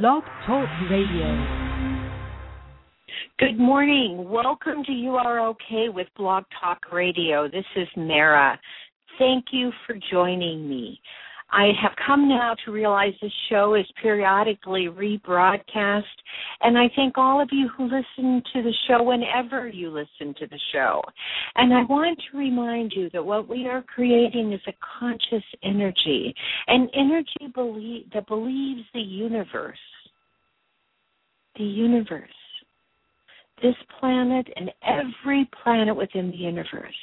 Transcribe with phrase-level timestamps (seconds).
[0.00, 1.46] Blog Talk Radio.
[3.38, 4.26] Good morning.
[4.26, 7.46] Welcome to You Are Okay with Blog Talk Radio.
[7.46, 8.58] This is Mara.
[9.18, 10.98] Thank you for joining me.
[11.52, 16.02] I have come now to realize this show is periodically rebroadcast,
[16.62, 20.46] and I thank all of you who listen to the show whenever you listen to
[20.46, 21.02] the show.
[21.56, 26.34] And I want to remind you that what we are creating is a conscious energy,
[26.68, 29.76] an energy belie- that believes the universe,
[31.58, 32.30] the universe,
[33.62, 36.94] this planet and every planet within the universe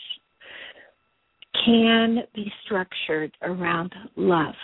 [1.65, 4.55] can be structured around love.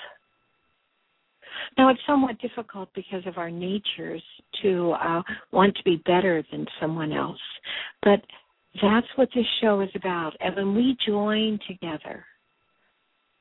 [1.77, 4.23] Now, it's somewhat difficult because of our natures
[4.61, 5.21] to uh,
[5.51, 7.39] want to be better than someone else,
[8.03, 8.21] but
[8.81, 10.33] that's what this show is about.
[10.39, 12.25] And when we join together,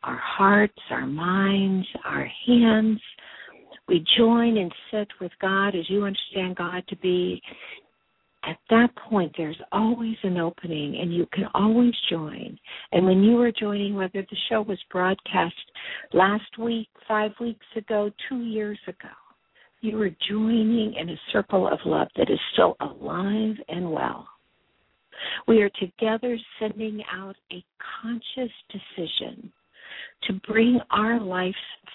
[0.03, 3.01] our hearts, our minds, our hands,
[3.89, 7.41] we join and sit with God as you understand God to be,
[8.47, 12.59] at that point, there's always an opening and you can always join.
[12.93, 15.55] And when you were joining, whether the show was broadcast
[16.13, 19.09] last week, five weeks ago, two years ago,
[19.81, 24.27] you were joining in a circle of love that is still alive and well.
[25.47, 27.65] We are together sending out a
[28.03, 29.53] conscious decision
[30.25, 31.55] to bring our lives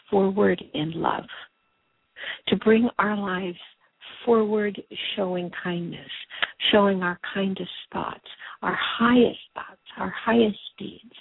[0.10, 1.26] forward in love,
[2.48, 3.58] to bring our lives
[4.26, 4.82] forward
[5.16, 6.10] showing kindness,
[6.72, 8.28] showing our kindest thoughts,
[8.62, 11.16] our highest thoughts, our highest deeds.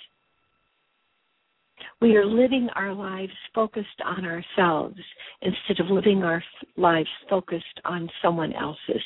[2.00, 4.98] We are living our lives focused on ourselves
[5.42, 6.42] instead of living our
[6.76, 9.02] lives focused on someone else's.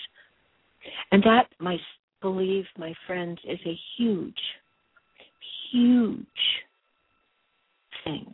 [1.11, 1.77] And that, my
[2.21, 4.41] believe, my friends, is a huge,
[5.71, 6.27] huge
[8.05, 8.32] thing.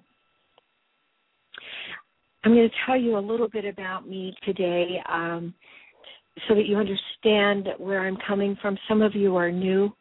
[2.48, 5.52] I'm going to tell you a little bit about me today um,
[6.48, 8.78] so that you understand where I'm coming from.
[8.88, 9.92] Some of you are new.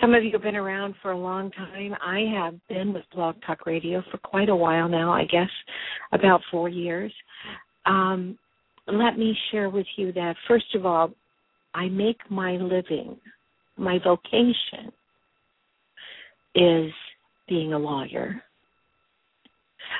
[0.00, 1.94] Some of you have been around for a long time.
[2.04, 5.48] I have been with Blog Talk Radio for quite a while now, I guess
[6.10, 7.12] about four years.
[7.86, 8.36] Um,
[8.88, 11.12] let me share with you that, first of all,
[11.72, 13.16] I make my living,
[13.76, 14.90] my vocation
[16.56, 16.90] is
[17.48, 18.42] being a lawyer.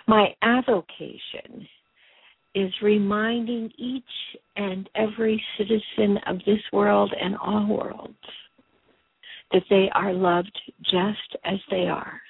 [0.06, 1.67] My avocation
[2.55, 4.05] is reminding each
[4.56, 8.15] and every citizen of this world and all worlds
[9.53, 12.21] that they are loved just as they are.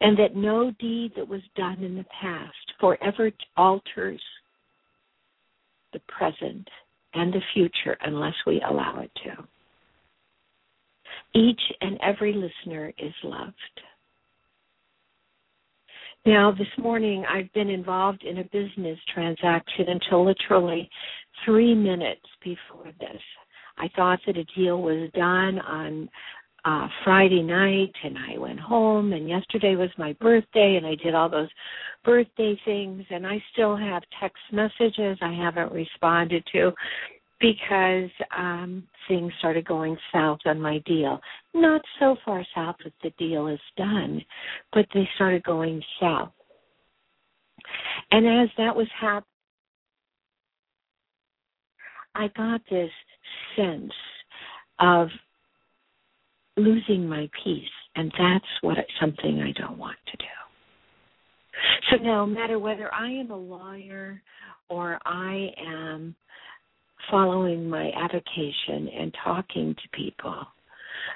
[0.00, 4.20] And that no deed that was done in the past forever alters
[5.92, 6.68] the present
[7.14, 9.46] and the future unless we allow it to.
[11.38, 13.54] Each and every listener is loved.
[16.26, 20.90] Now, this morning I've been involved in a business transaction until literally
[21.44, 23.22] three minutes before this.
[23.78, 26.08] I thought that a deal was done on
[26.64, 31.14] uh Friday night and I went home and yesterday was my birthday and I did
[31.14, 31.50] all those
[32.04, 36.72] birthday things and I still have text messages I haven't responded to
[37.40, 41.20] because um things started going south on my deal.
[41.54, 44.22] Not so far south that the deal is done,
[44.72, 46.32] but they started going south.
[48.10, 49.24] And as that was happening,
[52.14, 52.90] I got this
[53.56, 53.92] sense
[54.78, 55.08] of
[56.56, 57.64] losing my peace,
[57.94, 60.24] and that's what something I don't want to do.
[61.90, 64.22] So no matter whether I am a lawyer
[64.68, 66.14] or I am
[67.10, 70.46] following my avocation and talking to people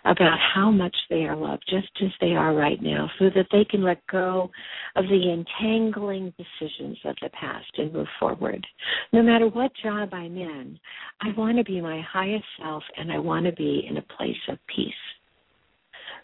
[0.04, 3.64] about how much they are loved just as they are right now so that they
[3.64, 4.50] can let go
[4.96, 8.64] of the entangling decisions of the past and move forward.
[9.12, 10.78] No matter what job I'm in,
[11.20, 14.36] I want to be my highest self and I want to be in a place
[14.48, 14.92] of peace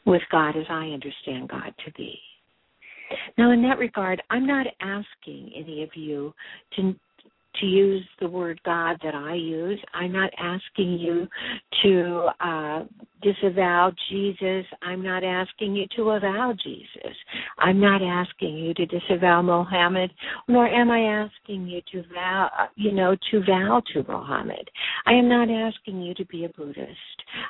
[0.04, 2.18] with God as I understand God to be.
[3.38, 6.34] Now, in that regard, I'm not asking any of you
[6.76, 6.94] to
[7.60, 9.78] to use the word God that I use.
[9.94, 11.28] I'm not asking you
[11.82, 12.84] to uh,
[13.22, 14.64] disavow Jesus.
[14.82, 17.16] I'm not asking you to avow Jesus.
[17.58, 20.10] I'm not asking you to disavow Mohammed,
[20.48, 24.68] nor am I asking you to vow, you know, to vow to Mohammed.
[25.06, 26.90] I am not asking you to be a Buddhist.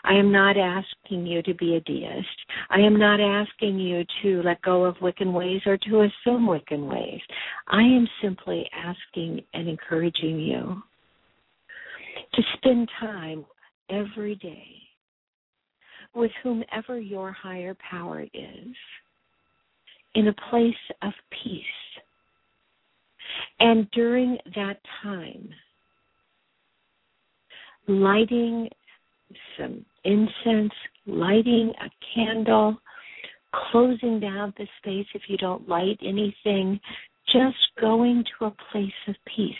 [0.04, 2.26] I am not asking you to be a deist.
[2.70, 6.88] I am not asking you to let go of Wiccan ways or to assume Wiccan
[6.88, 7.20] ways.
[7.68, 10.82] I am simply asking and encouraging you
[12.34, 13.44] to spend time
[13.90, 14.66] every day
[16.14, 18.74] with whomever your higher power is
[20.14, 21.62] in a place of peace.
[23.60, 25.48] And during that time,
[27.88, 28.68] lighting
[29.58, 30.72] some incense,
[31.06, 32.76] lighting a candle,
[33.70, 36.80] closing down the space if you don't light anything,
[37.32, 39.54] just going to a place of peace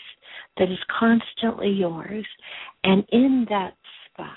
[0.57, 2.25] that is constantly yours.
[2.83, 3.73] And in that
[4.11, 4.29] spot,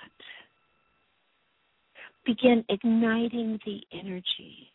[2.24, 4.68] begin igniting the energy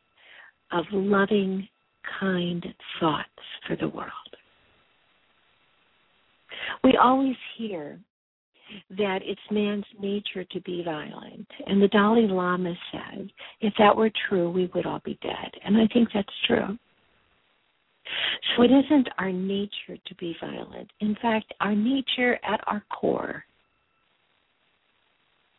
[0.71, 1.67] of loving,
[2.19, 2.65] kind
[2.99, 3.29] thoughts
[3.67, 4.11] for the world.
[6.83, 7.99] We always hear
[8.97, 11.47] that it's man's nature to be violent.
[11.67, 13.29] And the Dalai Lama said,
[13.61, 15.51] if that were true, we would all be dead.
[15.63, 16.77] And I think that's true.
[18.55, 20.89] So it isn't our nature to be violent.
[20.99, 23.43] In fact, our nature at our core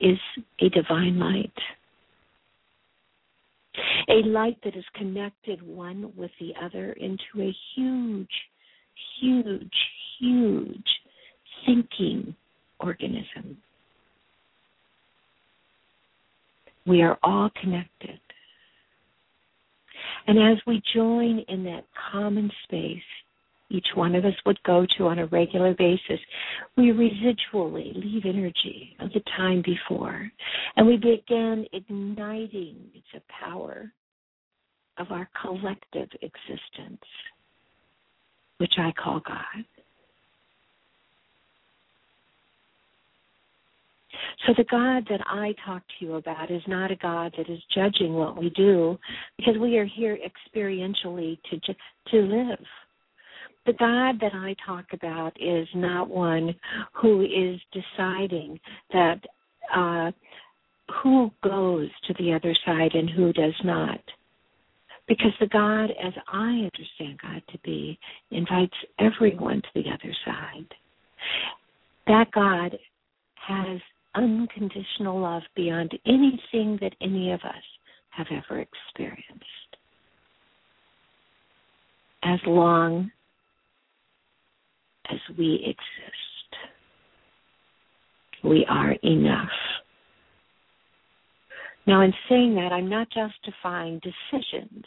[0.00, 0.18] is
[0.60, 1.52] a divine light.
[4.08, 8.28] A light that is connected one with the other into a huge,
[9.20, 9.74] huge,
[10.18, 10.86] huge
[11.66, 12.34] thinking
[12.80, 13.58] organism.
[16.86, 18.20] We are all connected.
[20.26, 23.02] And as we join in that common space,
[23.70, 26.20] each one of us would go to on a regular basis,
[26.76, 30.30] we residually leave energy of the time before.
[30.76, 32.76] And we begin igniting
[33.12, 33.92] the power
[34.98, 37.02] of our collective existence,
[38.58, 39.64] which I call God.
[44.46, 47.60] So the God that I talk to you about is not a God that is
[47.74, 48.98] judging what we do,
[49.36, 51.74] because we are here experientially to
[52.10, 52.64] to live.
[53.66, 56.54] The God that I talk about is not one
[56.92, 58.60] who is deciding
[58.92, 59.20] that
[59.74, 60.12] uh,
[61.02, 64.00] who goes to the other side and who does not.
[65.08, 67.98] Because the God, as I understand God to be,
[68.30, 70.66] invites everyone to the other side.
[72.06, 72.76] That God
[73.46, 73.80] has
[74.16, 77.62] unconditional love beyond anything that any of us
[78.10, 79.44] have ever experienced.
[82.22, 83.10] As long
[85.10, 86.70] as we exist,
[88.42, 89.48] we are enough.
[91.86, 94.84] Now, in saying that, I'm not justifying decisions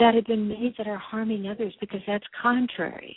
[0.00, 3.16] that have been made that are harming others because that's contrary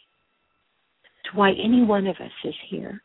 [1.25, 3.01] to why any one of us is here.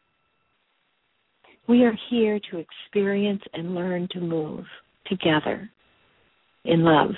[1.69, 4.65] We are here to experience and learn to move
[5.07, 5.71] together
[6.65, 7.13] in love.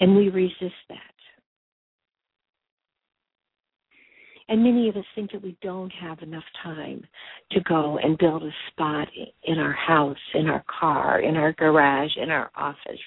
[0.00, 0.98] And we resist that.
[4.48, 7.04] And many of us think that we don't have enough time
[7.50, 9.08] to go and build a spot
[9.42, 13.00] in our house, in our car, in our garage, in our office,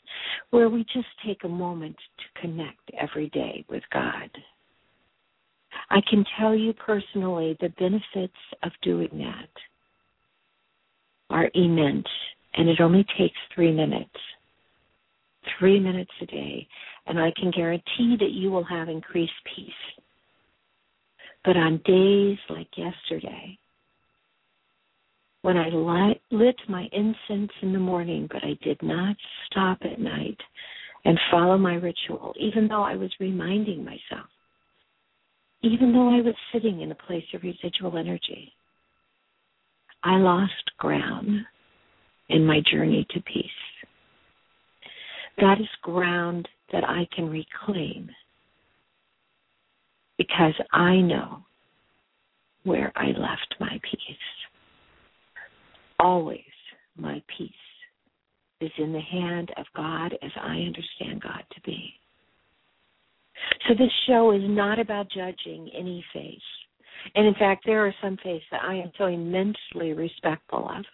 [0.49, 4.29] where we just take a moment to connect every day with God.
[5.89, 8.33] I can tell you personally the benefits
[8.63, 9.49] of doing that
[11.29, 12.07] are immense,
[12.55, 14.09] and it only takes three minutes.
[15.57, 16.67] Three minutes a day,
[17.07, 19.71] and I can guarantee that you will have increased peace.
[21.45, 23.57] But on days like yesterday,
[25.41, 25.69] when I
[26.31, 29.15] lit my incense in the morning, but I did not
[29.45, 30.37] stop at night
[31.05, 34.29] and follow my ritual, even though I was reminding myself,
[35.61, 38.53] even though I was sitting in a place of residual energy,
[40.03, 41.45] I lost ground
[42.29, 43.45] in my journey to peace.
[45.37, 48.09] That is ground that I can reclaim
[50.17, 51.39] because I know
[52.63, 54.17] where I left my peace.
[55.99, 56.41] Always
[56.97, 57.51] my peace
[58.61, 61.93] is in the hand of God as I understand God to be.
[63.67, 66.39] So this show is not about judging any faith.
[67.15, 70.85] And in fact, there are some faiths that I am so immensely respectful of.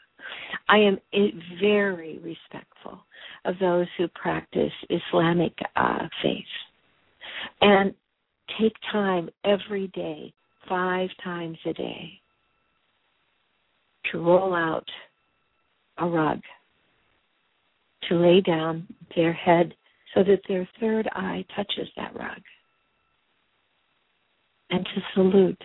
[0.70, 1.00] I am
[1.60, 3.00] very respectful
[3.46, 6.44] of those who practice Islamic uh, faith.
[7.62, 7.94] And
[8.60, 10.34] take time every day,
[10.68, 12.20] five times a day,
[14.12, 14.86] to roll out
[15.98, 16.42] a rug,
[18.10, 19.74] to lay down their head
[20.16, 22.42] so that their third eye touches that rug,
[24.70, 25.62] and to salute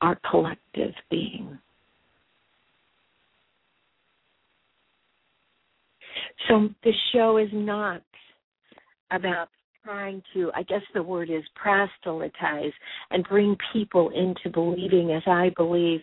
[0.00, 1.58] our collective being.
[6.48, 8.02] So the show is not
[9.10, 9.48] about
[9.84, 12.72] trying to, I guess the word is proselytize
[13.10, 16.00] and bring people into believing as I believe.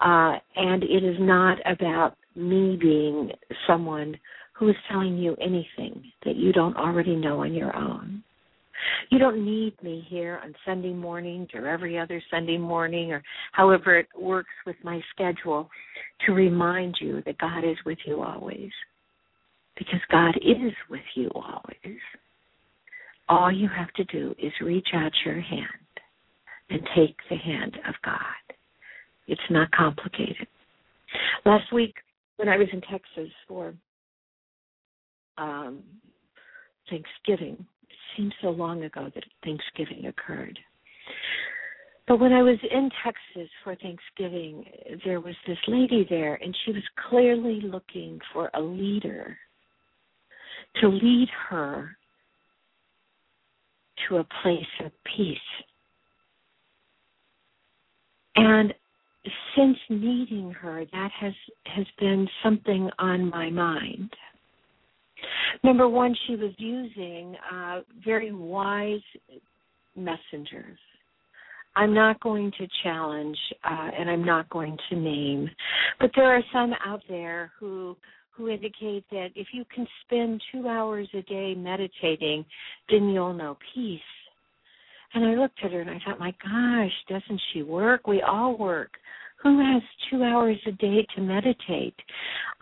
[0.00, 3.30] Uh, and it is not about me being
[3.66, 4.16] someone
[4.54, 8.22] who is telling you anything that you don't already know on your own.
[9.10, 13.98] You don't need me here on Sunday mornings or every other Sunday morning or however
[13.98, 15.68] it works with my schedule
[16.26, 18.70] to remind you that God is with you always.
[19.76, 21.98] Because God is with you always.
[23.28, 25.66] All you have to do is reach out your hand
[26.70, 28.18] and take the hand of God.
[29.26, 30.46] It's not complicated.
[31.44, 31.94] Last week,
[32.36, 33.74] when I was in Texas for
[35.38, 35.82] um,
[36.90, 40.58] Thanksgiving, it seems so long ago that Thanksgiving occurred.
[42.06, 44.64] But when I was in Texas for Thanksgiving,
[45.04, 49.38] there was this lady there, and she was clearly looking for a leader
[50.80, 51.96] to lead her
[54.08, 55.38] to a place of peace.
[58.36, 58.74] And
[59.56, 61.32] since meeting her, that has
[61.64, 64.10] has been something on my mind.
[65.62, 69.00] Number one, she was using uh, very wise
[69.96, 70.78] messengers.
[71.76, 75.50] I'm not going to challenge, uh, and I'm not going to name,
[76.00, 77.96] but there are some out there who
[78.36, 82.44] who indicate that if you can spend two hours a day meditating,
[82.90, 84.00] then you'll know peace.
[85.14, 88.08] And I looked at her and I thought, my gosh, doesn't she work?
[88.08, 88.90] We all work.
[89.44, 91.94] Who has two hours a day to meditate?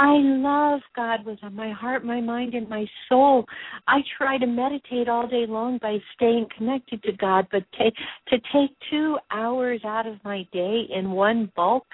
[0.01, 3.45] I love God with my heart, my mind, and my soul.
[3.87, 7.91] I try to meditate all day long by staying connected to God, but to,
[8.31, 11.87] to take two hours out of my day in one bulk,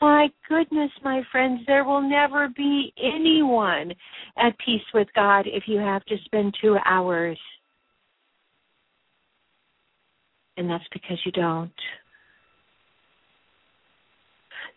[0.00, 3.92] my goodness, my friends, there will never be anyone
[4.36, 7.38] at peace with God if you have to spend two hours.
[10.56, 11.72] And that's because you don't.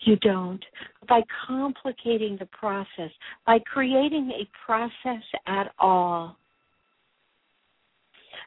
[0.01, 0.63] You don't.
[1.07, 3.11] By complicating the process,
[3.45, 6.37] by creating a process at all,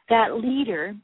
[0.09, 0.95] that leader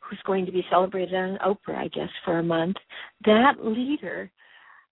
[0.00, 2.76] who's going to be celebrated on Oprah, I guess, for a month,
[3.24, 4.30] that leader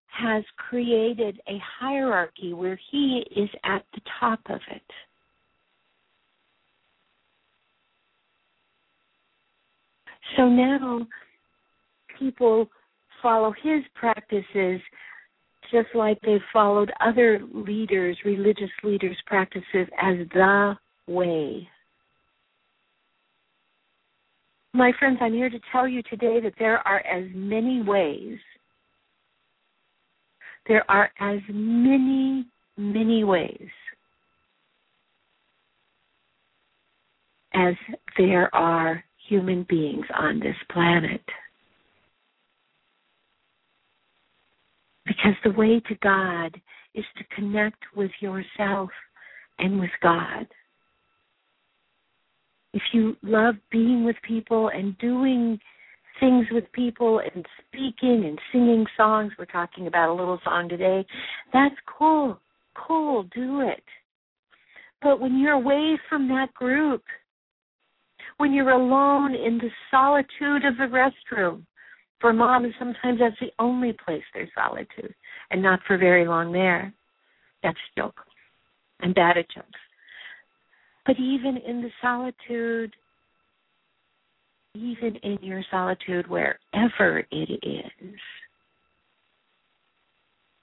[0.07, 4.83] has created a hierarchy where he is at the top of it.
[10.37, 11.07] So now
[12.19, 12.69] people
[13.25, 14.83] follow his practices
[15.73, 20.77] just like they've followed other leaders, religious leaders' practices as the
[21.09, 21.67] way.
[24.75, 28.39] My friends, I'm here to tell you today that there are as many ways.
[30.69, 33.69] There are as many, many ways
[37.55, 37.75] as
[38.19, 41.23] there are human beings on this planet.
[45.07, 46.61] Because the way to God
[46.95, 48.91] is to connect with yourself
[49.59, 50.47] and with God.
[52.73, 55.59] If you love being with people and doing
[56.21, 61.05] things with people and speaking and singing songs, we're talking about a little song today,
[61.53, 62.39] that's cool.
[62.75, 63.83] Cool, do it.
[65.03, 67.03] But when you're away from that group,
[68.39, 71.65] when you're alone in the solitude of the restroom,
[72.21, 75.15] for mom, sometimes that's the only place there's solitude,
[75.51, 76.93] and not for very long there.
[77.63, 78.21] That's a joke.
[79.01, 79.69] I'm bad at jokes.
[81.07, 82.95] But even in the solitude,
[84.75, 88.19] even in your solitude, wherever it is,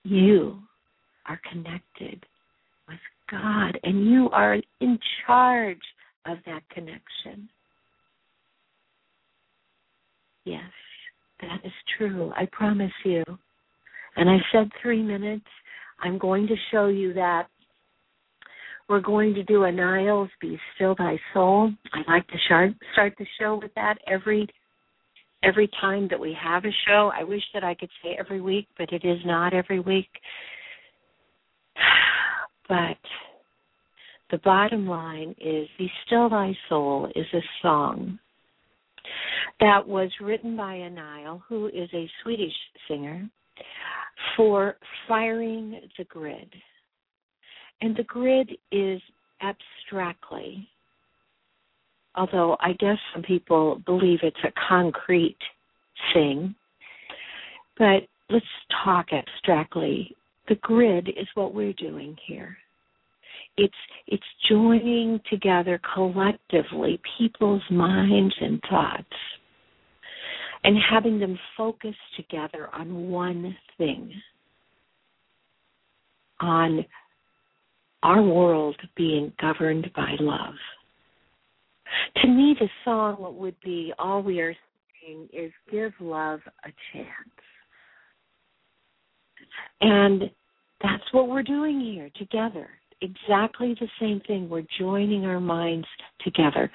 [0.03, 0.59] you
[1.27, 2.25] are connected
[2.87, 5.81] with God and you are in charge
[6.25, 7.49] of that connection.
[10.43, 10.71] Yes,
[11.41, 12.31] that is true.
[12.35, 13.23] I promise you.
[14.15, 15.45] And I said three minutes.
[16.01, 17.47] I'm going to show you that.
[18.89, 21.71] We're going to do a Niles Be Still Thy Soul.
[21.93, 22.37] I like to
[22.93, 24.47] start the show with that every
[25.43, 27.11] every time that we have a show.
[27.17, 30.09] I wish that I could say every week, but it is not every week.
[32.69, 32.97] But
[34.29, 38.17] the bottom line is Be Still Thy Soul is a song
[39.59, 42.53] that was written by a Nile, who is a Swedish
[42.87, 43.29] singer,
[44.35, 44.75] for
[45.07, 46.49] firing the grid.
[47.81, 49.01] And the grid is
[49.41, 50.67] abstractly,
[52.15, 55.37] although I guess some people believe it's a concrete
[56.13, 56.53] thing,
[57.77, 58.45] but let's
[58.83, 60.15] talk abstractly.
[60.47, 62.57] The grid is what we're doing here.
[63.57, 63.73] It's
[64.07, 69.05] it's joining together collectively people's minds and thoughts
[70.63, 74.13] and having them focus together on one thing
[76.39, 76.85] on
[78.03, 80.55] our world being governed by love.
[82.21, 84.55] To me, the song would be all we are
[85.03, 87.07] saying is give love a chance.
[89.81, 90.23] And
[90.81, 92.69] that's what we're doing here together.
[93.03, 94.47] Exactly the same thing.
[94.47, 95.87] We're joining our minds
[96.23, 96.71] together.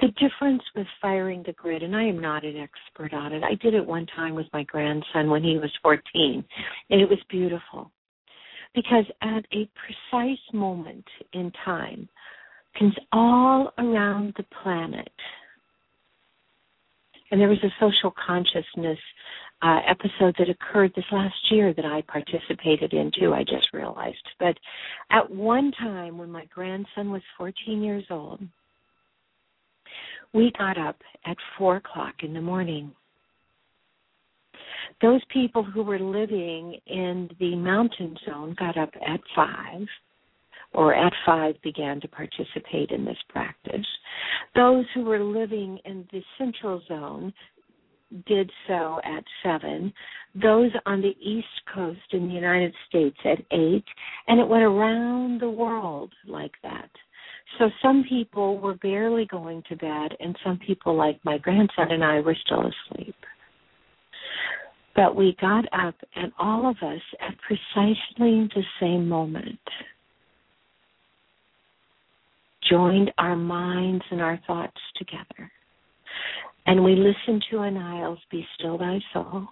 [0.00, 3.56] The difference with firing the grid, and I am not an expert on it, I
[3.56, 6.42] did it one time with my grandson when he was 14,
[6.90, 7.90] and it was beautiful.
[8.74, 11.04] Because at a precise moment
[11.34, 12.08] in time,
[13.12, 15.12] all around the planet,
[17.30, 18.98] and there was a social consciousness
[19.62, 24.22] uh, episode that occurred this last year that I participated in too, I just realized.
[24.38, 24.56] But
[25.10, 28.40] at one time when my grandson was 14 years old,
[30.34, 32.92] we got up at 4 o'clock in the morning.
[35.00, 39.86] Those people who were living in the mountain zone got up at 5
[40.74, 43.86] or at 5 began to participate in this practice.
[44.54, 47.32] Those who were living in the central zone
[48.26, 49.92] did so at seven,
[50.34, 53.84] those on the East Coast in the United States at eight,
[54.28, 56.90] and it went around the world like that.
[57.58, 62.04] So some people were barely going to bed, and some people, like my grandson and
[62.04, 63.16] I, were still asleep.
[64.94, 69.58] But we got up, and all of us at precisely the same moment
[72.68, 75.50] joined our minds and our thoughts together
[76.66, 79.46] and we listened to Anil's Be Still Thy Soul.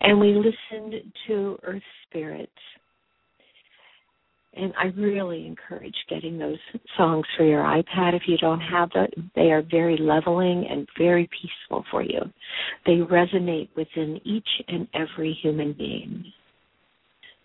[0.00, 0.94] And we listened
[1.26, 2.50] to Earth Spirit.
[4.56, 6.58] And I really encourage getting those
[6.96, 9.30] songs for your iPad if you don't have them.
[9.34, 12.20] They are very leveling and very peaceful for you.
[12.86, 16.24] They resonate within each and every human being.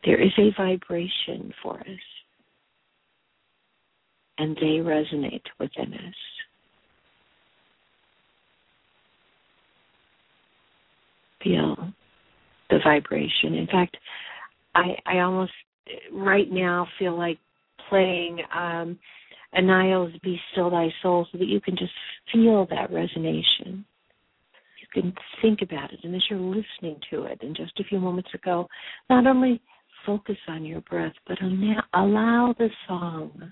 [0.06, 1.88] There is a vibration for us,
[4.38, 6.39] and they resonate within us.
[11.44, 11.76] Feel
[12.70, 13.56] the vibration.
[13.56, 13.98] In fact,
[14.76, 15.52] I I almost
[16.12, 17.40] right now feel like
[17.90, 19.00] playing um
[20.24, 21.92] Be Still Thy Soul so that you can just
[22.32, 23.84] feel that resonation.
[24.80, 28.00] You can think about it and as you're listening to it and just a few
[28.00, 28.68] moments ago,
[29.10, 29.62] not only
[30.06, 33.52] focus on your breath, but allow the song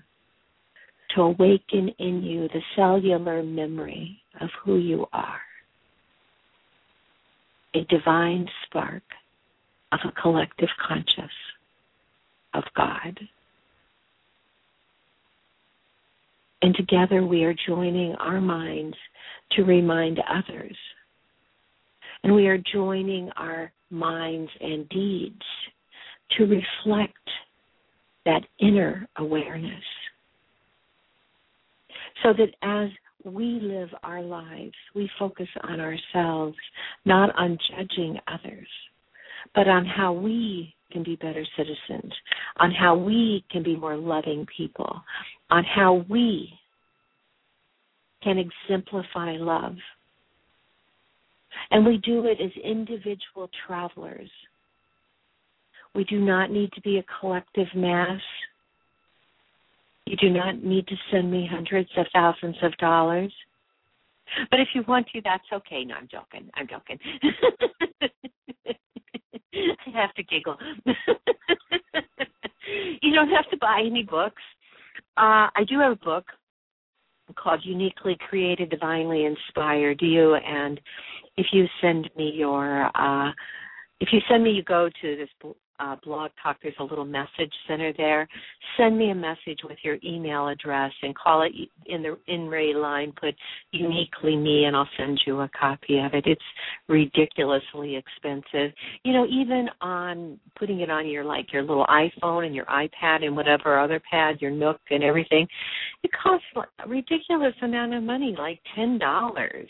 [1.14, 5.40] to awaken in you the cellular memory of who you are
[7.78, 9.02] a divine spark
[9.92, 11.32] of a collective conscious
[12.54, 13.18] of God.
[16.60, 18.96] And together we are joining our minds
[19.52, 20.76] to remind others.
[22.24, 25.42] And we are joining our minds and deeds
[26.36, 27.14] to reflect
[28.24, 29.84] that inner awareness.
[32.22, 32.90] So that as
[33.24, 36.56] we live our lives, we focus on ourselves,
[37.04, 38.68] not on judging others,
[39.54, 42.12] but on how we can be better citizens,
[42.58, 45.02] on how we can be more loving people,
[45.50, 46.50] on how we
[48.22, 49.76] can exemplify love.
[51.70, 54.30] And we do it as individual travelers.
[55.94, 58.20] We do not need to be a collective mass
[60.08, 63.32] you do not need to send me hundreds of thousands of dollars.
[64.50, 65.84] But if you want to, that's okay.
[65.84, 66.50] No, I'm joking.
[66.54, 66.98] I'm joking.
[69.54, 70.56] I have to giggle.
[73.02, 74.42] you don't have to buy any books.
[75.16, 76.26] Uh, I do have a book
[77.36, 80.34] called Uniquely Created, Divinely Inspired You.
[80.36, 80.80] And
[81.36, 83.32] if you send me your, uh,
[84.00, 87.52] if you send me, you go to this uh, blog talk, there's a little message
[87.66, 88.28] center there.
[88.76, 91.52] Send me a message with your email address and call it
[91.86, 93.12] in the in Ray line.
[93.18, 93.34] Put
[93.70, 96.24] uniquely me, and I'll send you a copy of it.
[96.26, 96.42] It's
[96.88, 98.72] ridiculously expensive.
[99.04, 103.24] You know, even on putting it on your like your little iPhone and your iPad
[103.24, 105.46] and whatever other pad, your Nook and everything,
[106.02, 109.68] it costs a ridiculous amount of money, like ten dollars.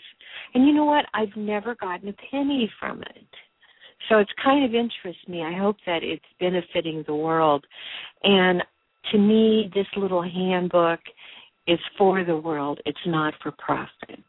[0.54, 1.04] And you know what?
[1.12, 3.26] I've never gotten a penny from it.
[4.08, 5.42] So it's kind of interests me.
[5.42, 7.64] I hope that it's benefiting the world.
[8.22, 8.62] And
[9.12, 11.00] to me, this little handbook
[11.66, 12.80] is for the world.
[12.86, 14.24] It's not for profit.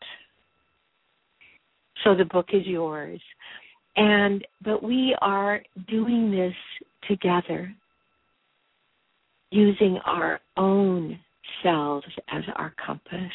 [2.03, 3.21] So the book is yours.
[3.95, 6.53] And but we are doing this
[7.07, 7.73] together
[9.51, 11.19] using our own
[11.63, 13.31] selves as our compass.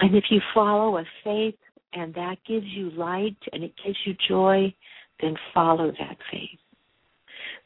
[0.00, 1.54] And if you follow a faith
[1.92, 4.74] and that gives you light and it gives you joy,
[5.20, 6.58] then follow that faith.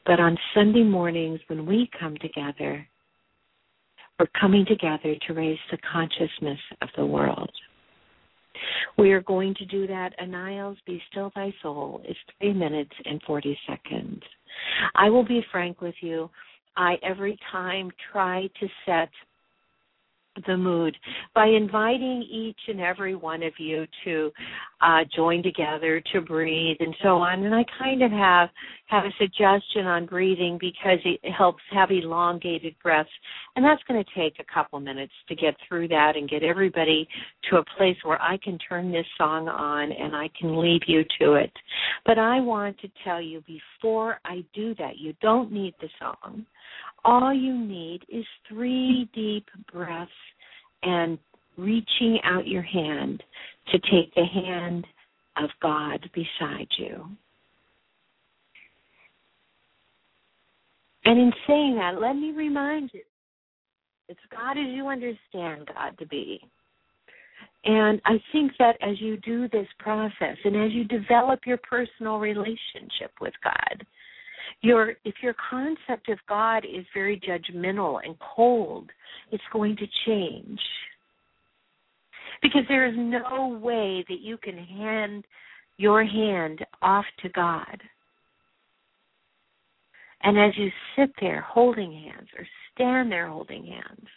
[0.05, 2.87] But on Sunday mornings when we come together,
[4.19, 7.51] We're coming together to raise the consciousness of the world.
[8.97, 10.13] We are going to do that.
[10.19, 12.01] Aniles, be still thy soul.
[12.05, 14.21] It's three minutes and 40 seconds.
[14.95, 16.29] I will be frank with you.
[16.75, 19.09] I every time try to set
[20.45, 20.95] the mood
[21.33, 24.31] by inviting each and every one of you to
[24.81, 27.43] uh, join together to breathe and so on.
[27.43, 28.49] And I kind of have
[28.87, 33.09] have a suggestion on breathing because it helps have elongated breaths,
[33.55, 37.07] and that's going to take a couple minutes to get through that and get everybody
[37.49, 41.03] to a place where I can turn this song on and I can leave you
[41.19, 41.51] to it.
[42.05, 46.45] But I want to tell you before I do that, you don't need the song.
[47.05, 50.11] All you need is three deep breaths
[50.83, 51.17] and
[51.57, 53.23] reaching out your hand
[53.71, 54.85] to take the hand
[55.37, 57.05] of God beside you.
[61.05, 63.01] And in saying that, let me remind you
[64.09, 66.41] it's God as you understand God to be.
[67.65, 72.17] And I think that as you do this process and as you develop your personal
[72.17, 73.85] relationship with God,
[74.61, 78.89] your if your concept of God is very judgmental and cold,
[79.31, 80.59] it's going to change.
[82.41, 85.25] Because there is no way that you can hand
[85.77, 87.81] your hand off to God.
[90.23, 94.07] And as you sit there holding hands or stand there holding hands,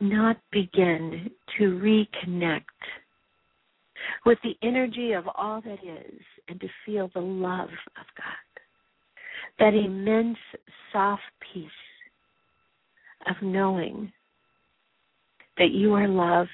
[0.00, 2.62] not begin to reconnect
[4.26, 8.51] with the energy of all that is and to feel the love of God
[9.58, 10.38] that immense
[10.92, 11.70] soft peace
[13.28, 14.12] of knowing
[15.58, 16.50] that you are loved,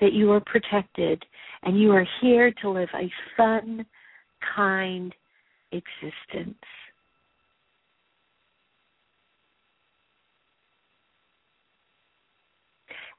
[0.00, 1.24] that you are protected,
[1.62, 3.84] and you are here to live a fun,
[4.54, 5.14] kind
[5.72, 6.54] existence.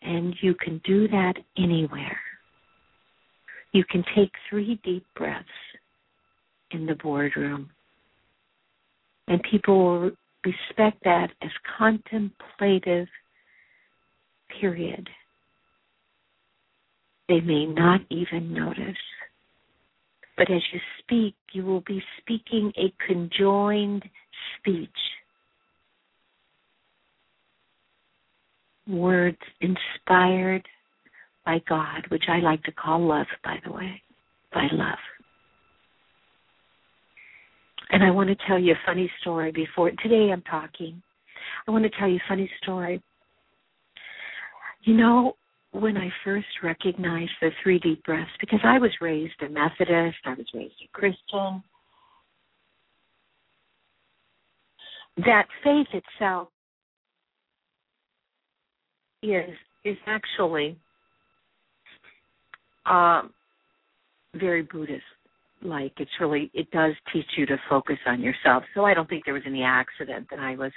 [0.01, 2.19] And you can do that anywhere.
[3.71, 5.47] You can take three deep breaths
[6.71, 7.71] in the boardroom
[9.27, 10.11] and people will
[10.45, 13.07] respect that as contemplative
[14.59, 15.09] period.
[17.27, 18.95] They may not even notice.
[20.37, 24.03] But as you speak, you will be speaking a conjoined
[24.59, 24.89] speech.
[28.87, 30.67] Words inspired
[31.45, 34.01] by God, which I like to call love, by the way,
[34.53, 34.97] by love.
[37.95, 41.01] And I want to tell you a funny story before today I'm talking.
[41.65, 43.01] I want to tell you a funny story.
[44.83, 45.37] You know,
[45.71, 50.33] when I first recognized the three deep breaths, because I was raised a Methodist, I
[50.33, 51.63] was raised a Christian,
[55.15, 56.49] that faith itself
[59.23, 59.55] is
[59.85, 60.77] is actually
[62.85, 63.33] um,
[64.33, 65.05] very Buddhist
[65.67, 68.63] like it's really it does teach you to focus on yourself.
[68.73, 70.71] So i don't think there was any accident that i was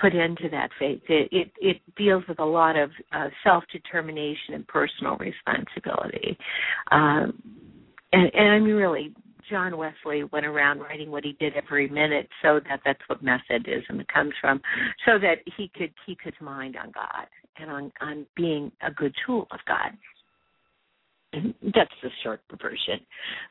[0.00, 4.54] put into that faith it it, it deals with a lot of uh, self determination
[4.54, 6.36] and personal responsibility.
[6.90, 7.42] Um
[8.12, 9.14] and and i mean really
[9.50, 14.02] john wesley went around writing what he did every minute so that that's what methodism
[14.12, 14.60] comes from
[15.06, 17.26] so that he could keep his mind on god
[17.58, 19.92] and on on being a good tool of god.
[21.32, 23.00] That's the short version.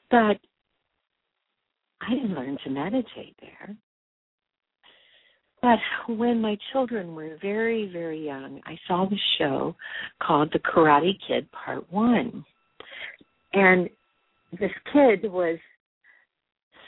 [0.10, 0.38] But
[2.02, 3.76] I didn't learn to meditate there.
[5.62, 5.80] But
[6.16, 9.76] when my children were very, very young, I saw the show
[10.22, 12.46] called The Karate Kid Part One.
[13.54, 13.90] And
[14.60, 15.58] this kid was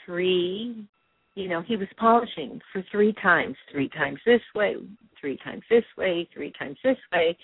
[0.06, 0.86] three,
[1.34, 4.76] you know, he was polishing for three times, three times this way,
[5.20, 7.36] three times this way, three times this way.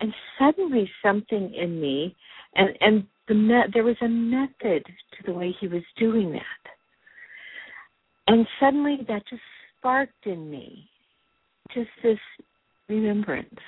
[0.00, 2.16] And suddenly something in me,
[2.56, 6.70] and, and the me- there was a method to the way he was doing that
[8.28, 9.42] and suddenly that just
[9.78, 10.88] sparked in me
[11.74, 12.18] just this
[12.88, 13.58] remembrance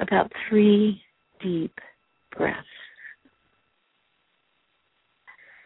[0.00, 1.00] about three
[1.42, 1.72] deep
[2.36, 2.66] breaths.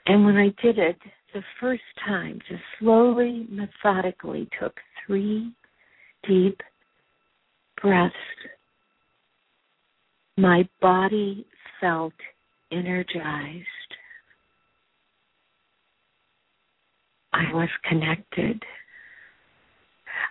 [0.06, 0.96] And when I did it
[1.35, 4.74] the first time, just slowly, methodically took
[5.06, 5.52] three
[6.26, 6.61] deep
[7.80, 8.14] breaths,
[10.37, 11.46] my body
[11.80, 12.14] felt
[12.72, 13.66] energized.
[17.33, 18.62] I was connected.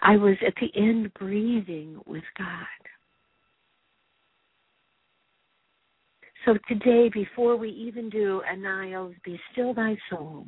[0.02, 2.66] I was at the end breathing with God.
[6.46, 10.46] So today, before we even do Aniles, be still thy soul.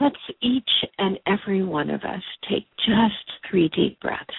[0.00, 4.34] let's each and every one of us take just three deep breaths.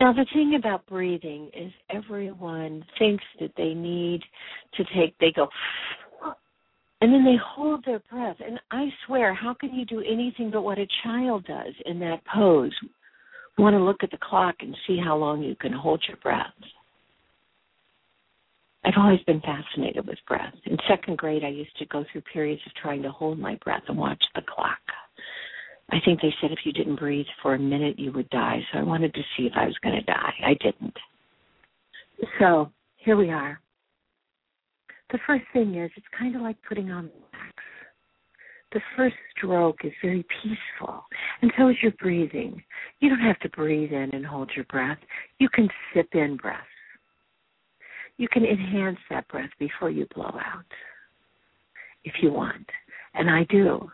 [0.00, 4.22] Now, the thing about breathing is everyone thinks that they need
[4.76, 5.48] to take, they go,
[7.00, 8.36] and then they hold their breath.
[8.44, 12.24] And I swear, how can you do anything but what a child does in that
[12.32, 12.72] pose?
[13.56, 16.46] Want to look at the clock and see how long you can hold your breath.
[18.84, 20.54] I've always been fascinated with breath.
[20.64, 23.82] In second grade, I used to go through periods of trying to hold my breath
[23.88, 24.78] and watch the clock.
[25.90, 28.60] I think they said if you didn't breathe for a minute, you would die.
[28.72, 30.34] So I wanted to see if I was going to die.
[30.46, 30.96] I didn't.
[32.38, 33.60] So here we are.
[35.10, 37.54] The first thing is, it's kind of like putting on wax.
[38.72, 41.02] The first stroke is very peaceful,
[41.40, 42.62] and so is your breathing.
[43.00, 44.98] You don't have to breathe in and hold your breath.
[45.38, 46.66] You can sip in breath
[48.18, 50.64] you can enhance that breath before you blow out
[52.04, 52.66] if you want.
[53.14, 53.88] And I do.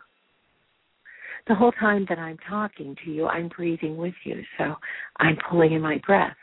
[1.47, 4.41] The whole time that I'm talking to you, I'm breathing with you.
[4.57, 4.75] So
[5.19, 6.35] I'm pulling in my breath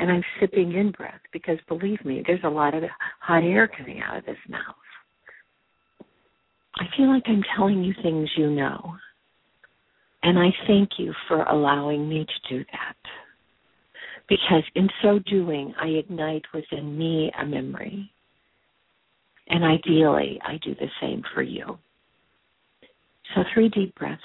[0.00, 2.82] and I'm sipping in breath because believe me, there's a lot of
[3.20, 4.74] hot air coming out of this mouth.
[6.76, 8.94] I feel like I'm telling you things you know.
[10.22, 12.96] And I thank you for allowing me to do that
[14.28, 18.10] because in so doing, I ignite within me a memory.
[19.48, 21.78] And ideally, I do the same for you.
[23.34, 24.22] So, three deep breaths.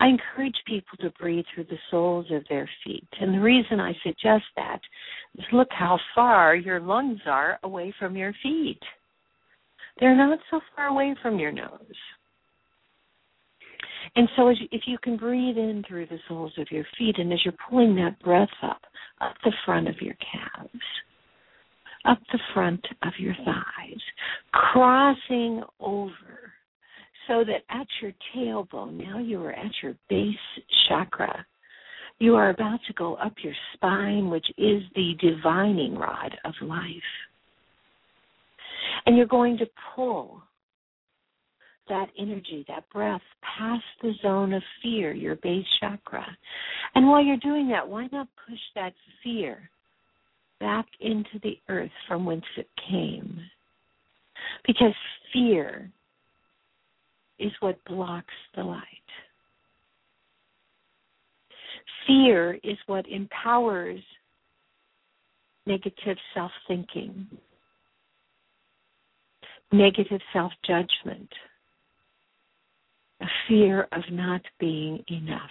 [0.00, 3.08] I encourage people to breathe through the soles of their feet.
[3.20, 4.80] And the reason I suggest that
[5.36, 8.80] is look how far your lungs are away from your feet.
[9.98, 11.80] They're not so far away from your nose.
[14.16, 17.32] And so, you, if you can breathe in through the soles of your feet, and
[17.32, 18.80] as you're pulling that breath up,
[19.20, 20.82] up the front of your calves,
[22.04, 24.00] up the front of your thighs,
[24.52, 26.12] crossing over,
[27.28, 30.34] so that at your tailbone, now you are at your base
[30.88, 31.46] chakra.
[32.18, 36.82] You are about to go up your spine, which is the divining rod of life.
[39.06, 40.42] And you're going to pull
[41.88, 43.20] that energy, that breath,
[43.56, 46.26] past the zone of fear, your base chakra.
[46.94, 49.70] And while you're doing that, why not push that fear
[50.60, 53.38] back into the earth from whence it came?
[54.66, 54.94] Because
[55.32, 55.90] fear
[57.38, 58.82] is what blocks the light.
[62.06, 64.00] Fear is what empowers
[65.66, 67.26] negative self thinking,
[69.72, 71.28] negative self judgment
[73.20, 75.50] a fear of not being enough.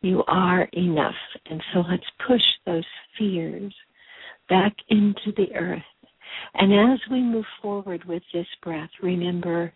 [0.00, 1.14] You are enough.
[1.46, 2.84] And so let's push those
[3.18, 3.74] fears
[4.48, 5.82] back into the earth.
[6.54, 9.72] And as we move forward with this breath, remember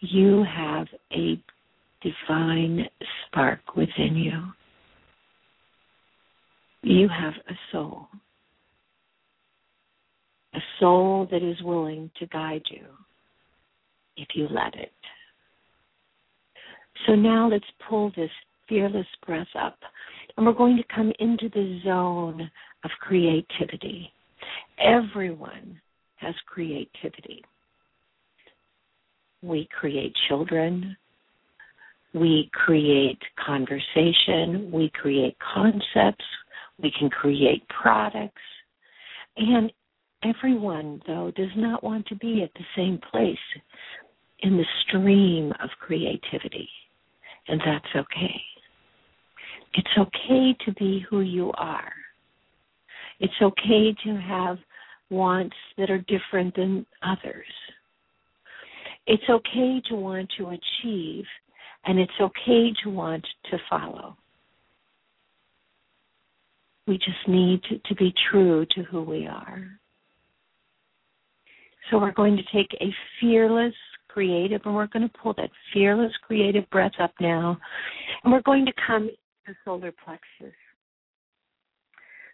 [0.00, 1.42] you have a
[2.02, 2.86] divine
[3.26, 4.42] spark within you.
[6.82, 8.08] You have a soul,
[10.54, 12.86] a soul that is willing to guide you
[14.16, 14.92] if you let it.
[17.06, 18.30] So now let's pull this
[18.68, 19.78] fearless breath up.
[20.36, 22.50] And we're going to come into the zone
[22.84, 24.10] of creativity.
[24.78, 25.80] Everyone
[26.22, 27.44] has creativity.
[29.42, 30.96] We create children.
[32.14, 34.70] We create conversation.
[34.72, 36.24] We create concepts.
[36.82, 38.42] We can create products.
[39.36, 39.72] And
[40.22, 43.36] everyone, though, does not want to be at the same place
[44.42, 46.68] in the stream of creativity,
[47.48, 48.40] and that's okay.
[49.74, 51.92] It's okay to be who you are.
[53.20, 54.58] It's okay to have
[55.12, 57.46] wants that are different than others.
[59.06, 61.24] It's okay to want to achieve,
[61.84, 64.16] and it's okay to want to follow.
[66.86, 69.68] We just need to, to be true to who we are.
[71.90, 73.74] So we're going to take a fearless,
[74.08, 77.58] creative, and we're going to pull that fearless, creative breath up now.
[78.22, 79.12] And we're going to come to
[79.46, 80.54] the solar plexus,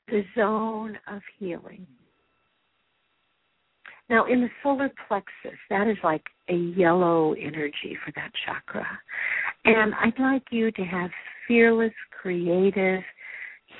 [0.08, 1.86] the zone of healing.
[4.10, 8.86] Now, in the solar plexus, that is like a yellow energy for that chakra.
[9.64, 11.10] And I'd like you to have
[11.46, 11.92] fearless,
[12.22, 13.02] creative,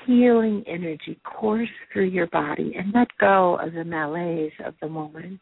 [0.05, 5.39] healing energy course through your body and let go of the malaise of the moment.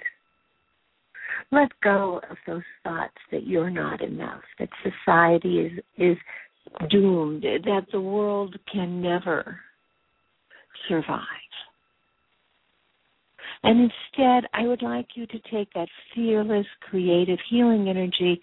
[1.52, 6.18] Let go of those thoughts that you're not enough, that society is is
[6.90, 9.60] doomed, that the world can never
[10.88, 11.22] survive.
[13.68, 18.40] And instead, I would like you to take that fearless, creative, healing energy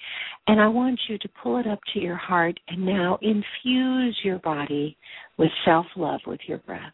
[0.47, 4.39] and I want you to pull it up to your heart and now infuse your
[4.41, 4.99] body
[5.39, 6.93] with self love with your breath.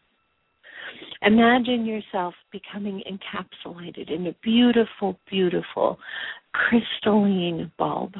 [1.23, 5.99] Imagine yourself becoming encapsulated in a beautiful, beautiful,
[6.53, 8.13] crystalline bulb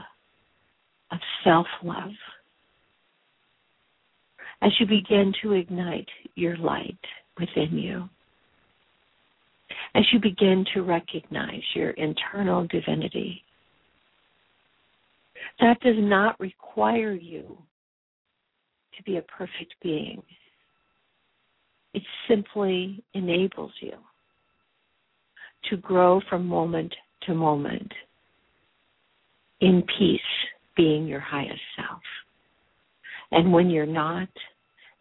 [1.14, 2.12] of self love.
[4.62, 7.00] As you begin to ignite your light
[7.40, 8.10] within you,
[9.96, 13.44] as you begin to recognize your internal divinity,
[15.60, 17.58] that does not require you
[18.96, 20.22] to be a perfect being.
[21.94, 23.94] It simply enables you
[25.70, 27.92] to grow from moment to moment
[29.60, 30.20] in peace,
[30.76, 32.02] being your highest self.
[33.32, 34.30] And when you're not,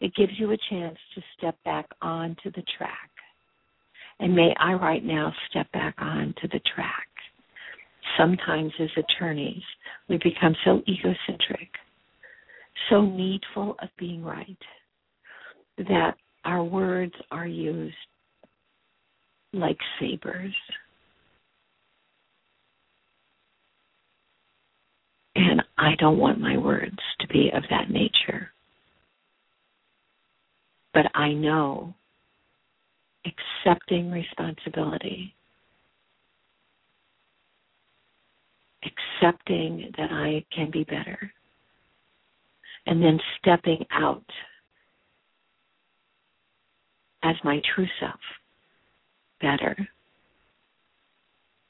[0.01, 3.11] it gives you a chance to step back onto the track.
[4.21, 7.09] And may I right now step back onto the track.
[8.19, 9.63] Sometimes as attorneys,
[10.09, 11.71] we become so egocentric,
[12.91, 14.59] so needful of being right,
[15.79, 17.95] that our words are used
[19.55, 20.55] like sabers.
[25.35, 28.51] And I don't want my words to be of that nature.
[30.93, 31.95] But I know
[33.27, 35.35] accepting responsibility,
[38.85, 41.19] accepting that I can be better,
[42.87, 44.25] and then stepping out
[47.23, 48.21] as my true self
[49.41, 49.77] better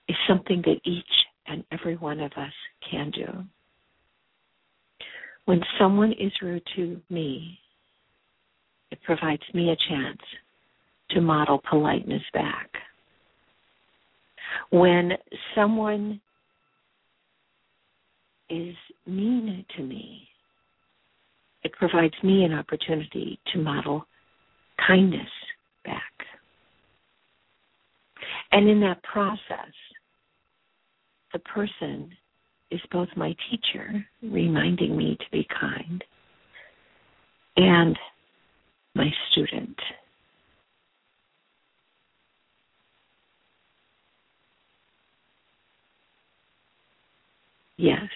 [0.08, 1.04] is something that each
[1.46, 2.52] and every one of us
[2.88, 3.44] can do.
[5.46, 7.58] When someone is rude to me,
[8.90, 10.20] it provides me a chance
[11.14, 12.70] to model politeness back.
[14.70, 15.12] When
[15.54, 16.20] someone
[18.48, 18.74] is
[19.06, 20.28] mean to me,
[21.62, 24.06] it provides me an opportunity to model
[24.86, 25.28] kindness
[25.84, 26.02] back.
[28.52, 29.72] And in that process,
[31.32, 32.10] the person
[32.70, 36.02] is both my teacher, reminding me to be kind,
[37.56, 37.96] and
[38.94, 39.76] my student.
[47.82, 48.10] Yes,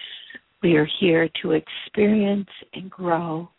[0.61, 3.49] we are here to experience and grow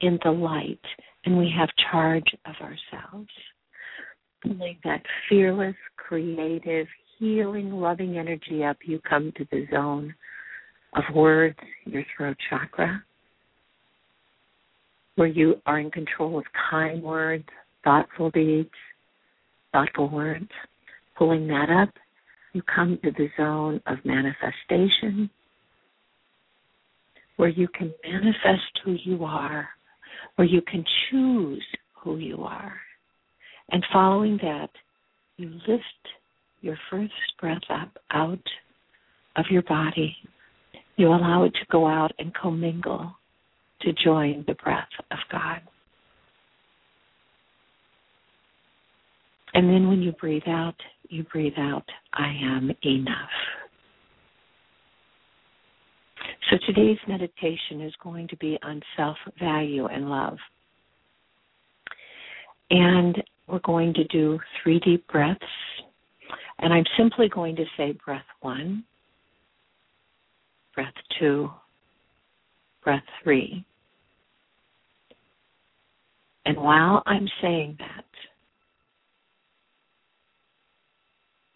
[0.00, 0.80] in the light
[1.26, 3.28] and we have charge of ourselves.
[4.42, 6.86] Feeling that fearless, creative,
[7.18, 10.14] healing, loving energy up, you come to the zone
[10.94, 13.04] of words, your throat chakra,
[15.16, 17.44] where you are in control of kind words,
[17.84, 18.70] thoughtful deeds,
[19.70, 20.48] thoughtful words.
[21.18, 21.90] Pulling that up,
[22.56, 25.30] you come to the zone of manifestation,
[27.36, 29.68] where you can manifest who you are
[30.36, 31.64] where you can choose
[32.02, 32.74] who you are.
[33.70, 34.70] And following that,
[35.36, 35.82] you lift
[36.60, 38.42] your first breath up out
[39.36, 40.16] of your body.
[40.96, 43.12] You allow it to go out and commingle
[43.82, 45.60] to join the breath of God.
[49.56, 50.74] And then when you breathe out,
[51.08, 53.30] you breathe out, I am enough.
[56.50, 60.36] So today's meditation is going to be on self value and love.
[62.70, 65.40] And we're going to do three deep breaths.
[66.58, 68.84] And I'm simply going to say breath one,
[70.74, 71.50] breath two,
[72.84, 73.64] breath three.
[76.44, 78.05] And while I'm saying that,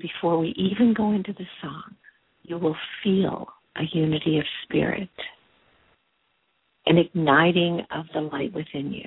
[0.01, 1.95] before we even go into the song,
[2.43, 5.09] you will feel a unity of spirit,
[6.87, 9.05] an igniting of the light within you.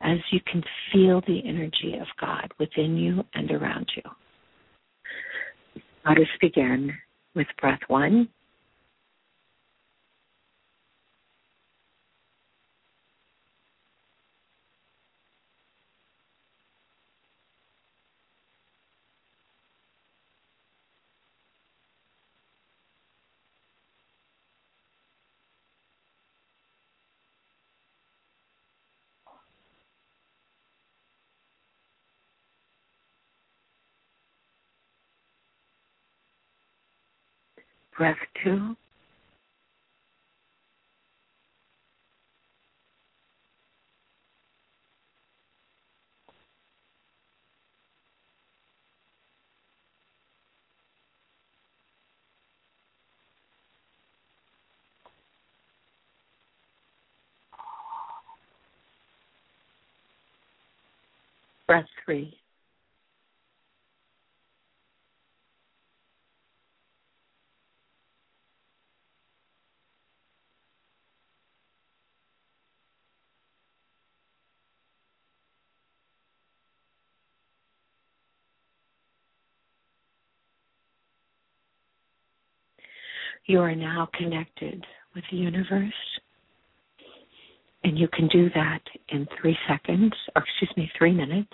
[0.00, 0.62] As you can
[0.92, 4.02] feel the energy of God within you and around you.
[6.06, 6.92] Let us begin
[7.34, 8.28] with breath one.
[37.98, 38.76] breath two.
[61.66, 62.36] Breath three.
[83.46, 84.84] You are now connected
[85.14, 85.92] with the universe.
[87.82, 88.80] And you can do that
[89.10, 91.52] in three seconds, or excuse me, three minutes,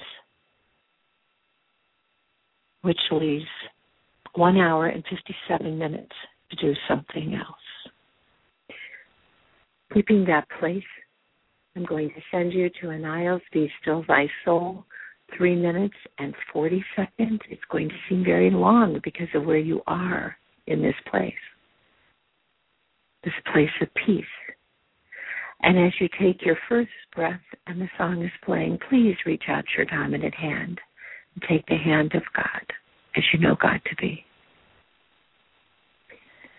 [2.83, 3.45] which leaves
[4.37, 6.13] one hour and 57 minutes
[6.51, 8.77] to do something else.
[9.93, 10.85] Keeping that place,
[11.75, 14.85] I'm going to send you to Anil's Be Still Thy Soul,
[15.37, 17.41] three minutes and 40 seconds.
[17.51, 20.37] It's going to seem very long because of where you are
[20.69, 21.35] in this place
[23.25, 24.25] this place of peace.
[25.63, 29.65] And as you take your first breath and the song is playing, please reach out
[29.77, 30.81] your dominant hand
[31.35, 32.65] and take the hand of God
[33.17, 34.25] as you know God to be.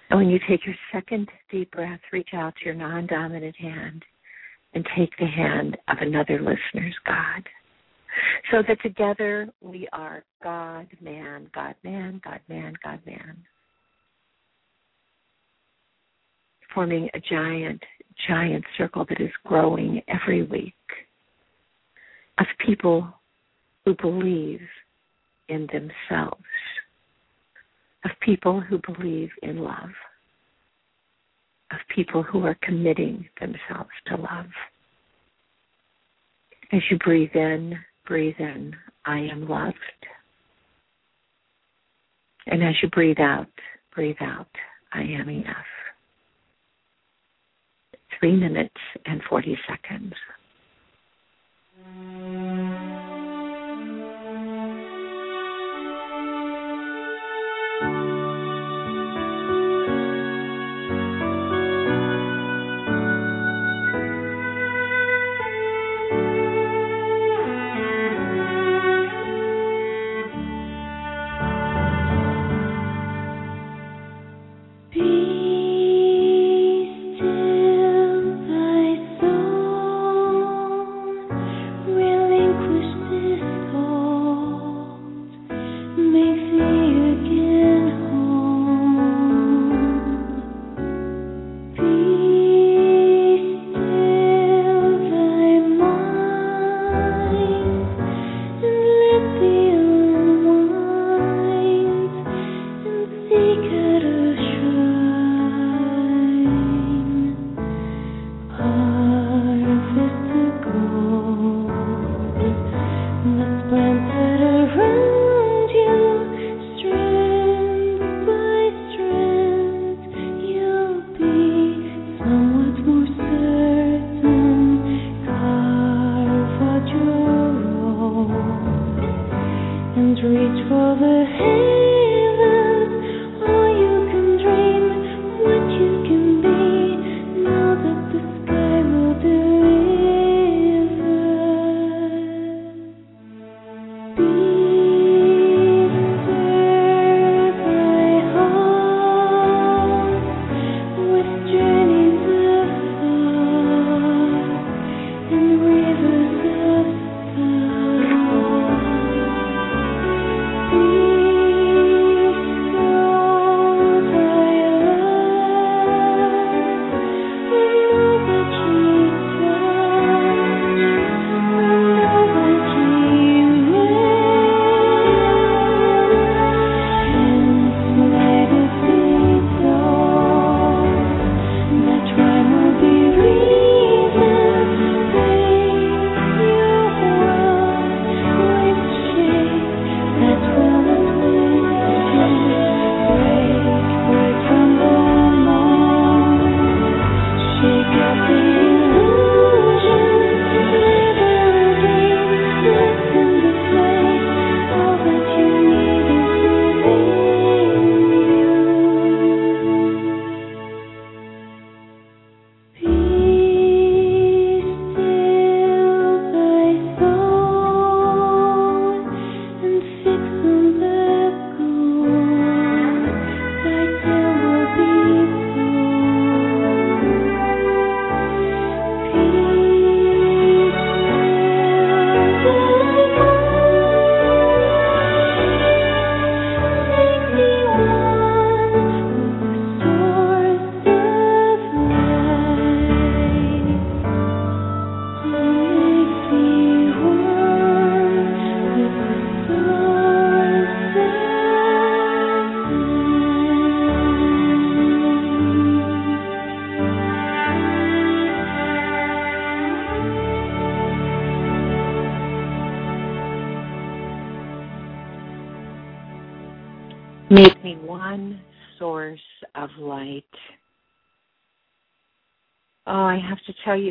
[0.10, 4.04] And when you take your second deep breath, reach out to your non dominant hand
[4.74, 7.44] and take the hand of another listener's God.
[8.52, 13.38] So that together we are God, man, God, man, God, man, God, man.
[16.74, 17.82] Forming a giant,
[18.28, 20.74] giant circle that is growing every week
[22.40, 23.08] of people
[23.86, 24.62] who believe
[25.50, 26.44] in themselves,
[28.06, 29.90] of people who believe in love,
[31.72, 34.48] of people who are committing themselves to love.
[36.72, 37.76] As you breathe in,
[38.08, 38.74] breathe in,
[39.06, 39.76] I am loved.
[42.48, 43.48] And as you breathe out,
[43.94, 44.50] breathe out,
[44.94, 45.66] I am enough
[48.22, 50.14] three minutes and 40 seconds.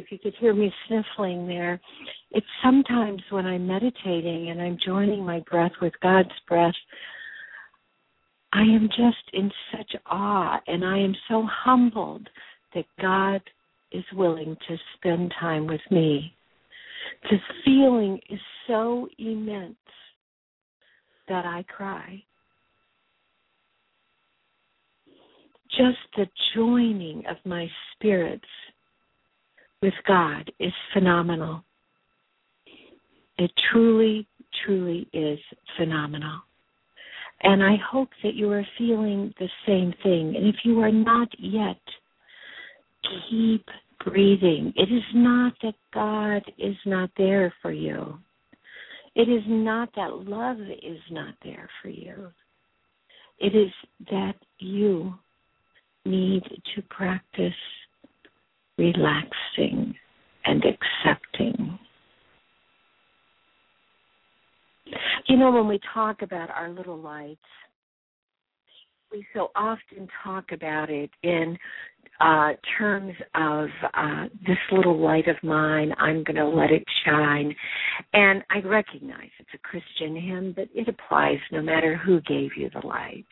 [0.00, 1.78] If you could hear me sniffling there,
[2.30, 6.74] it's sometimes when I'm meditating and I'm joining my breath with God's breath,
[8.52, 12.26] I am just in such awe and I am so humbled
[12.74, 13.42] that God
[13.92, 16.34] is willing to spend time with me.
[17.30, 19.76] The feeling is so immense
[21.28, 22.22] that I cry.
[25.70, 28.44] Just the joining of my spirits
[29.82, 31.64] with God is phenomenal.
[33.38, 34.26] It truly,
[34.64, 35.38] truly is
[35.78, 36.40] phenomenal.
[37.42, 40.34] And I hope that you are feeling the same thing.
[40.36, 41.80] And if you are not yet,
[43.30, 43.64] keep
[44.04, 44.74] breathing.
[44.76, 48.18] It is not that God is not there for you.
[49.14, 52.30] It is not that love is not there for you.
[53.38, 53.72] It is
[54.10, 55.14] that you
[56.04, 56.42] need
[56.74, 57.52] to practice
[58.80, 59.94] relaxing
[60.44, 61.78] and accepting.
[65.28, 67.38] You know, when we talk about our little lights,
[69.12, 71.58] we so often talk about it in
[72.20, 77.54] uh, terms of uh, this little light of mine, I'm going to let it shine.
[78.12, 82.70] And I recognize it's a Christian hymn, but it applies no matter who gave you
[82.72, 83.26] the light.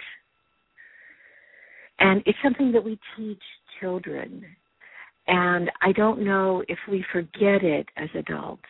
[2.01, 3.42] And it's something that we teach
[3.80, 4.44] children.
[5.29, 8.62] And I don't know if we forget it as adults,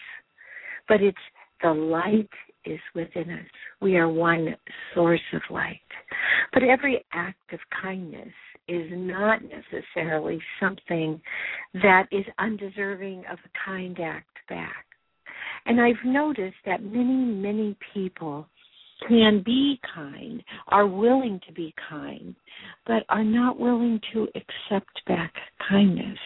[0.89, 1.17] but it's
[1.63, 2.29] the light
[2.65, 3.47] is within us.
[3.81, 4.57] We are one
[4.95, 5.81] source of light.
[6.53, 8.33] But every act of kindness
[8.67, 11.21] is not necessarily something
[11.75, 14.85] that is undeserving of a kind act back.
[15.65, 18.47] And I've noticed that many, many people
[19.07, 22.35] can be kind, are willing to be kind,
[22.87, 25.33] but are not willing to accept back
[25.69, 26.19] kindness.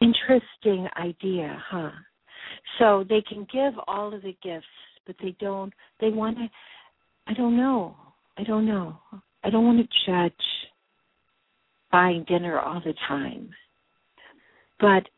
[0.00, 1.90] Interesting idea, huh?
[2.78, 4.66] So they can give all of the gifts,
[5.06, 6.48] but they don't, they want to,
[7.26, 7.96] I don't know.
[8.36, 8.98] I don't know.
[9.42, 10.32] I don't want to judge
[11.90, 13.50] buying dinner all the time.
[14.80, 15.08] But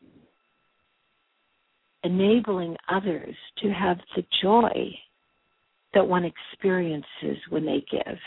[2.03, 4.91] enabling others to have the joy
[5.93, 8.17] that one experiences when they give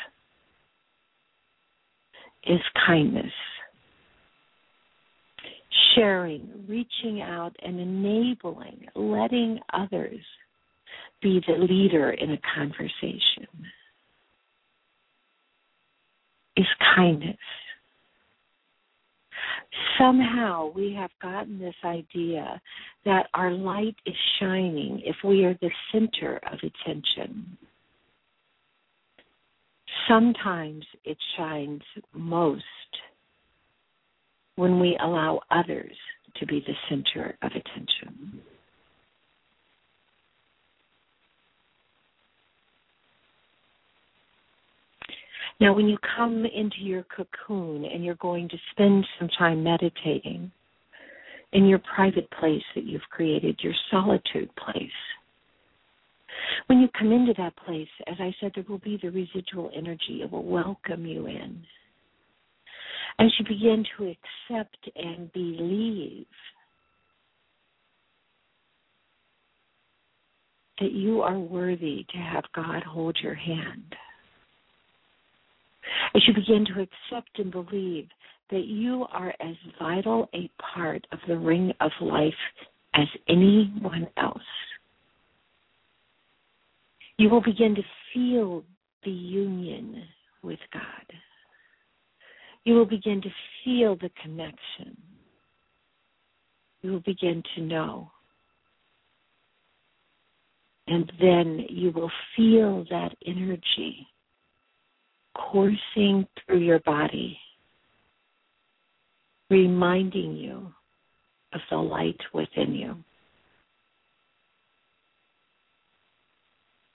[2.47, 3.33] is kindness.
[5.95, 10.21] Sharing, reaching out, and enabling, letting others
[11.23, 13.47] be the leader in a conversation
[16.57, 17.37] is kindness.
[19.99, 22.61] Somehow we have gotten this idea
[23.05, 27.57] that our light is shining if we are the center of attention.
[30.09, 32.65] Sometimes it shines most
[34.57, 35.97] when we allow others
[36.37, 38.41] to be the center of attention.
[45.61, 50.51] Now, when you come into your cocoon and you're going to spend some time meditating
[51.53, 54.91] in your private place that you've created, your solitude place,
[56.67, 60.21] when you come into that place, as I said, there will be the residual energy.
[60.23, 61.63] It will welcome you in.
[63.21, 64.13] As you begin to
[64.51, 66.27] accept and believe
[70.81, 73.95] that you are worthy to have God hold your hand
[76.15, 78.09] as you begin to accept and believe
[78.51, 82.35] that you are as vital a part of the ring of life
[82.95, 84.39] as anyone else,
[87.17, 87.83] you will begin to
[88.13, 88.63] feel
[89.05, 90.03] the union
[90.43, 90.83] with God.
[92.65, 93.29] You will begin to
[93.65, 94.97] feel the connection.
[96.83, 98.11] You will begin to know.
[100.87, 104.07] And then you will feel that energy
[105.35, 107.39] coursing through your body,
[109.51, 110.73] reminding you
[111.53, 112.97] of the light within you.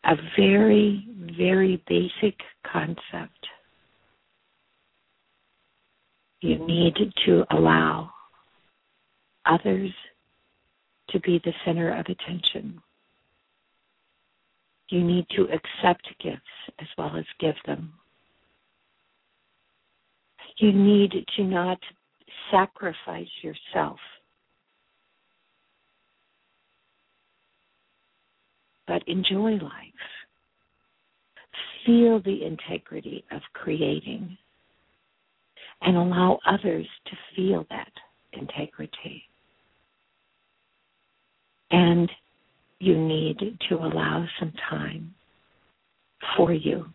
[0.06, 2.36] A very, very basic
[2.72, 3.48] concept.
[6.42, 8.10] You need to allow
[9.46, 9.92] others
[11.10, 12.82] to be the center of attention.
[14.90, 16.40] You need to accept gifts
[16.80, 17.94] as well as give them
[20.60, 21.80] you need to not
[22.52, 23.98] sacrifice yourself.
[28.88, 29.94] But enjoy life.
[31.86, 34.38] feel the integrity of creating
[35.82, 37.92] and allow others to feel that
[38.34, 39.24] integrity.
[41.72, 42.12] And
[42.80, 45.14] you need to allow some time
[46.36, 46.86] for you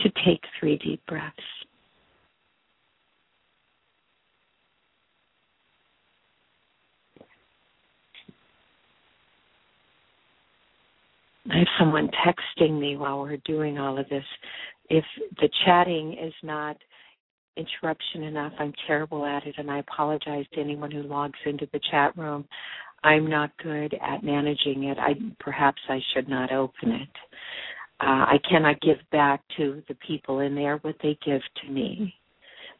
[0.00, 1.36] to take three deep breaths.
[11.50, 14.24] I have someone texting me while we're doing all of this.
[14.90, 15.04] If
[15.40, 16.76] the chatting is not
[17.56, 21.80] interruption enough, I'm terrible at it, and I apologize to anyone who logs into the
[21.90, 22.44] chat room.
[23.04, 24.98] I'm not good at managing it.
[24.98, 27.08] I perhaps I should not open it.
[28.00, 32.14] Uh, I cannot give back to the people in there what they give to me.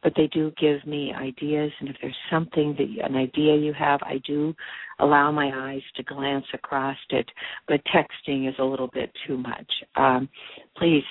[0.03, 3.99] But they do give me ideas and if there's something that an idea you have
[4.03, 4.53] i do
[4.99, 7.27] allow my eyes to glance across it.
[7.67, 9.71] But texting is a little bit too much.
[9.95, 10.29] Um,
[10.77, 11.03] please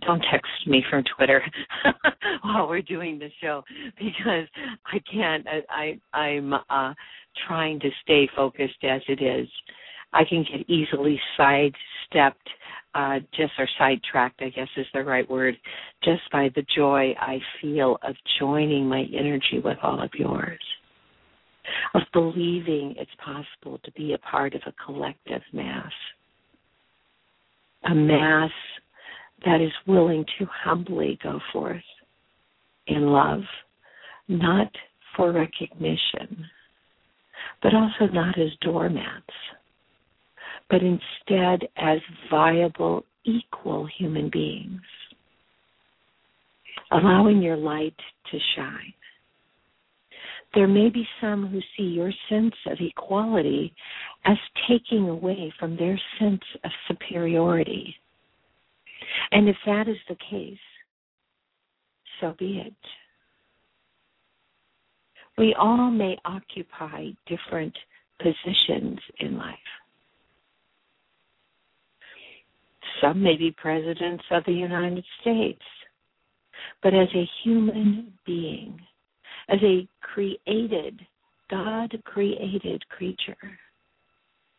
[0.00, 1.42] don't text me from twitter
[2.42, 3.64] while we're doing the show
[3.98, 4.46] because
[4.92, 6.92] i can't i, I i'm uh
[7.48, 9.48] trying to stay focused as it is
[10.14, 12.48] i can get easily sidestepped
[12.94, 15.56] uh, just or sidetracked, I guess is the right word,
[16.04, 20.60] just by the joy I feel of joining my energy with all of yours,
[21.94, 25.92] of believing it's possible to be a part of a collective mass,
[27.90, 28.52] a mass
[29.44, 31.82] that is willing to humbly go forth
[32.86, 33.42] in love,
[34.28, 34.70] not
[35.16, 36.46] for recognition,
[37.62, 39.24] but also not as doormats
[40.70, 41.98] but instead as
[42.30, 44.80] viable, equal human beings,
[46.90, 47.96] allowing your light
[48.30, 48.92] to shine.
[50.54, 53.74] There may be some who see your sense of equality
[54.24, 54.36] as
[54.68, 57.94] taking away from their sense of superiority.
[59.32, 60.58] And if that is the case,
[62.20, 62.74] so be it.
[65.36, 67.76] We all may occupy different
[68.20, 69.56] positions in life.
[73.00, 75.62] Some may be presidents of the United States.
[76.82, 78.80] But as a human being,
[79.48, 81.00] as a created,
[81.50, 83.36] God created creature,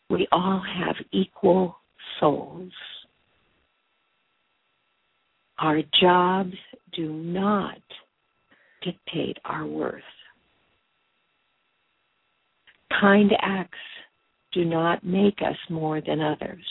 [0.09, 1.77] we all have equal
[2.19, 2.71] souls.
[5.57, 6.53] Our jobs
[6.93, 7.79] do not
[8.83, 10.01] dictate our worth.
[12.99, 13.77] Kind acts
[14.53, 16.63] do not make us more than others.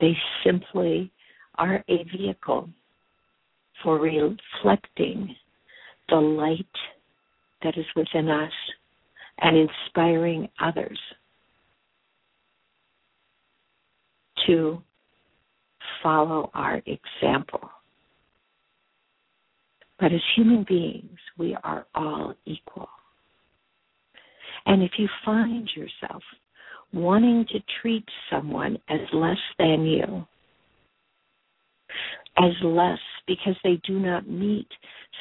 [0.00, 1.10] They simply
[1.56, 2.68] are a vehicle
[3.82, 5.34] for reflecting
[6.08, 6.66] the light
[7.62, 8.52] that is within us
[9.38, 10.98] and inspiring others
[14.46, 14.82] to
[16.02, 17.70] follow our example.
[19.98, 22.88] But as human beings, we are all equal.
[24.66, 26.22] And if you find yourself
[26.92, 30.26] wanting to treat someone as less than you,
[32.38, 34.68] as less because they do not meet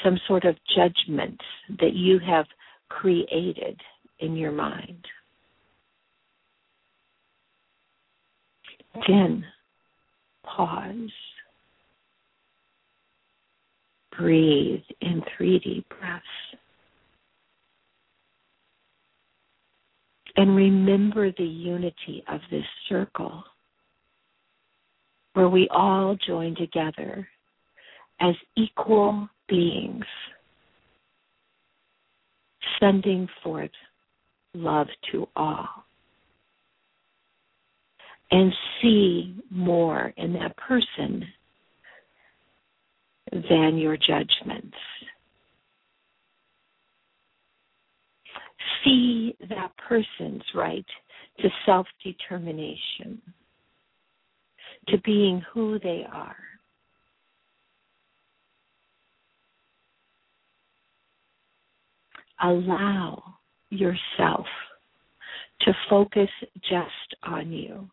[0.04, 1.40] some sort of judgment
[1.80, 2.46] that you have
[2.90, 3.80] created
[4.20, 5.06] in your mind.
[9.08, 9.44] Then
[10.44, 11.12] pause.
[14.18, 16.24] Breathe in three deep breaths.
[20.38, 23.44] And remember the unity of this circle
[25.34, 27.28] where we all join together
[28.20, 30.06] as equal beings,
[32.80, 33.72] sending forth
[34.54, 35.68] love to all.
[38.32, 41.26] And see more in that person
[43.32, 44.76] than your judgments.
[48.84, 50.86] See that person's right
[51.40, 53.22] to self determination,
[54.88, 56.36] to being who they are.
[62.44, 63.24] Allow
[63.70, 64.46] yourself
[65.62, 66.30] to focus
[66.62, 67.90] just on you.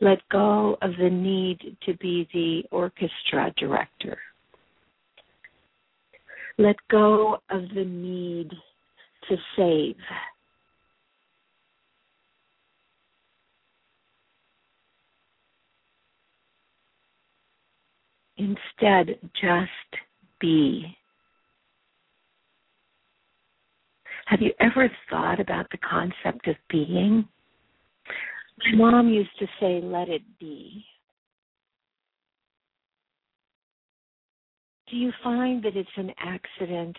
[0.00, 4.18] Let go of the need to be the orchestra director
[6.58, 8.50] let go of the need
[9.28, 9.96] to save.
[18.36, 19.70] Instead, just
[20.40, 20.96] be.
[24.26, 27.28] Have you ever thought about the concept of being?
[28.72, 30.84] My mom used to say, let it be.
[34.94, 36.96] Do you find that it's an accident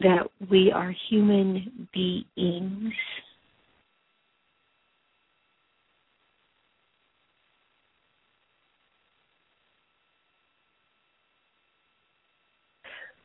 [0.00, 2.92] that we are human beings?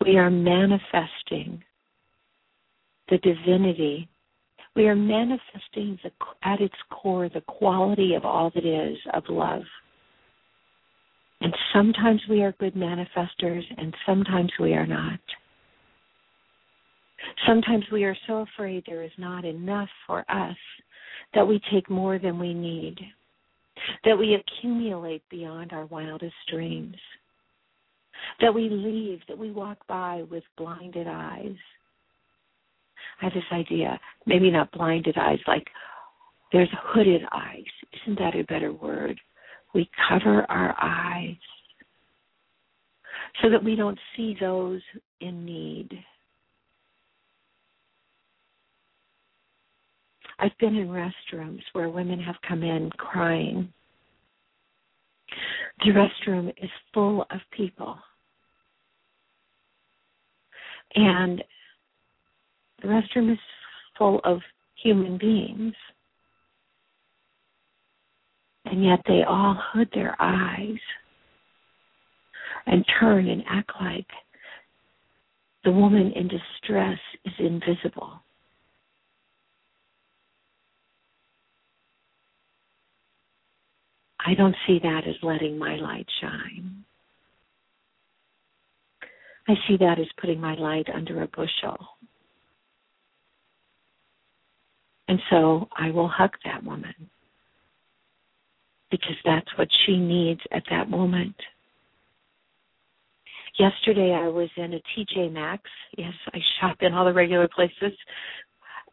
[0.05, 1.63] We are manifesting
[3.09, 4.07] the divinity.
[4.75, 6.11] We are manifesting the,
[6.43, 9.63] at its core the quality of all that is of love.
[11.43, 15.19] And sometimes we are good manifestors and sometimes we are not.
[17.45, 20.57] Sometimes we are so afraid there is not enough for us
[21.33, 22.97] that we take more than we need,
[24.05, 26.95] that we accumulate beyond our wildest dreams
[28.39, 31.55] that we leave, that we walk by with blinded eyes.
[33.21, 35.67] I have this idea, maybe not blinded eyes, like
[36.51, 37.63] there's hooded eyes.
[38.01, 39.19] Isn't that a better word?
[39.73, 41.35] We cover our eyes
[43.41, 44.81] so that we don't see those
[45.21, 45.89] in need.
[50.39, 53.71] I've been in restrooms where women have come in crying.
[55.83, 57.97] The restroom is full of people
[60.95, 61.43] and
[62.81, 63.39] the restroom is
[63.97, 64.39] full of
[64.75, 65.73] human beings.
[68.65, 70.79] And yet they all hood their eyes
[72.65, 74.07] and turn and act like
[75.63, 78.19] the woman in distress is invisible.
[84.25, 86.85] I don't see that as letting my light shine.
[89.47, 91.77] I see that as putting my light under a bushel.
[95.09, 97.09] And so I will hug that woman
[98.93, 101.35] because that's what she needs at that moment.
[103.57, 105.63] Yesterday I was in a TJ Maxx.
[105.97, 107.97] Yes, I shop in all the regular places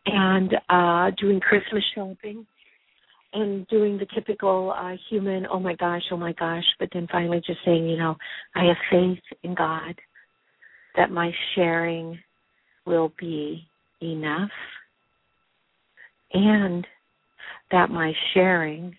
[0.07, 2.47] and uh doing Christmas shopping
[3.35, 7.43] and doing the typical uh human, oh my gosh, oh my gosh, but then finally
[7.47, 8.17] just saying, you know,
[8.55, 9.95] I have faith in God
[10.97, 12.19] that my sharing
[12.87, 13.69] will be
[14.01, 14.51] enough
[16.33, 16.87] and
[17.71, 18.97] that my sharing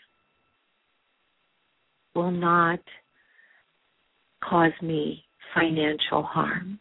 [2.16, 2.80] will not
[4.43, 5.24] cause me
[5.55, 6.80] financial harm.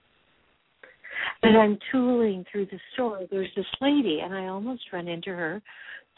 [1.43, 3.21] And I'm tooling through the store.
[3.31, 5.61] There's this lady, and I almost run into her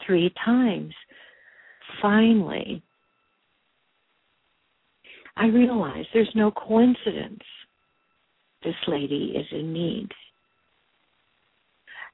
[0.05, 0.93] three times.
[2.01, 2.81] Finally,
[5.35, 7.41] I realize there's no coincidence
[8.63, 10.07] this lady is in need.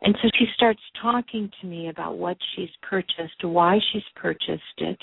[0.02, 4.98] And so she starts talking to me about what she's purchased, why she's purchased it,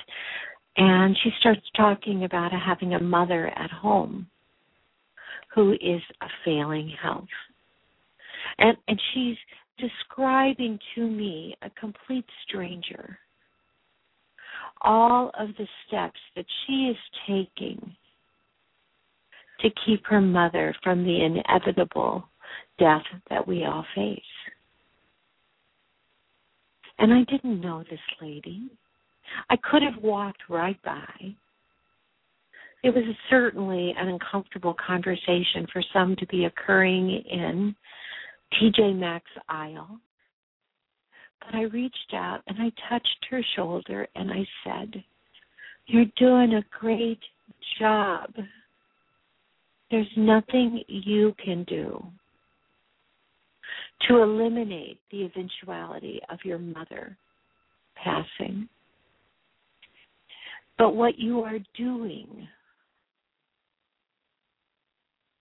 [0.77, 4.27] and she starts talking about having a mother at home
[5.55, 7.25] who is a failing health.
[8.59, 9.37] And and she's
[9.79, 13.19] describing to me a complete stranger
[14.83, 16.97] all of the steps that she is
[17.27, 17.97] taking
[19.61, 22.25] to keep her mother from the inevitable
[22.79, 24.21] death that we all face.
[26.99, 28.71] And I didn't know this lady.
[29.51, 31.35] I could have walked right by.
[32.83, 37.75] It was certainly an uncomfortable conversation for some to be occurring in
[38.55, 39.99] TJ Maxx aisle.
[41.41, 45.03] But I reached out and I touched her shoulder and I said,
[45.87, 47.21] You're doing a great
[47.79, 48.33] job.
[49.91, 52.05] There's nothing you can do
[54.09, 57.17] to eliminate the eventuality of your mother
[57.97, 58.69] passing.
[60.79, 62.49] But what you are doing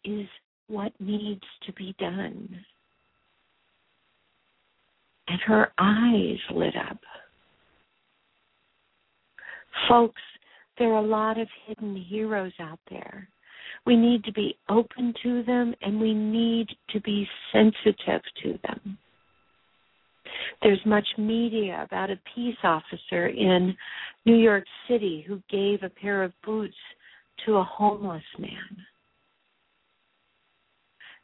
[0.04, 0.28] is
[0.68, 2.50] what needs to be done.
[5.28, 7.00] And her eyes lit up.
[9.90, 10.22] Folks,
[10.78, 13.28] there are a lot of hidden heroes out there
[13.86, 18.98] we need to be open to them and we need to be sensitive to them.
[20.62, 23.76] There's much media about a peace officer in
[24.26, 26.76] New York City who gave a pair of boots
[27.46, 28.86] to a homeless man.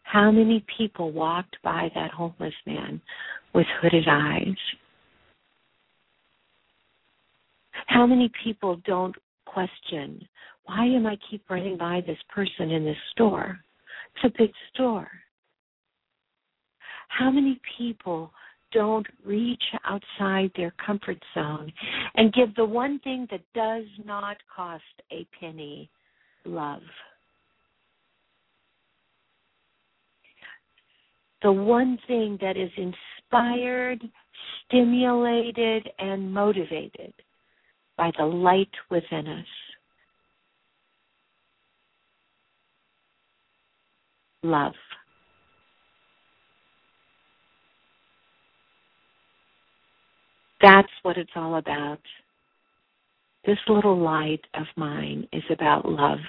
[0.03, 3.01] How many people walked by that homeless man
[3.53, 4.55] with hooded eyes?
[7.87, 10.27] How many people don't question
[10.65, 13.59] why am I keep running by this person in this store?
[14.15, 15.09] It's a big store.
[17.07, 18.31] How many people
[18.71, 21.71] don't reach outside their comfort zone
[22.15, 25.89] and give the one thing that does not cost a penny
[26.45, 26.81] love.
[31.43, 34.01] The one thing that is inspired,
[34.67, 37.13] stimulated, and motivated
[37.97, 39.45] by the light within us.
[44.43, 44.73] Love.
[50.61, 51.99] That's what it's all about.
[53.45, 56.19] This little light of mine is about love.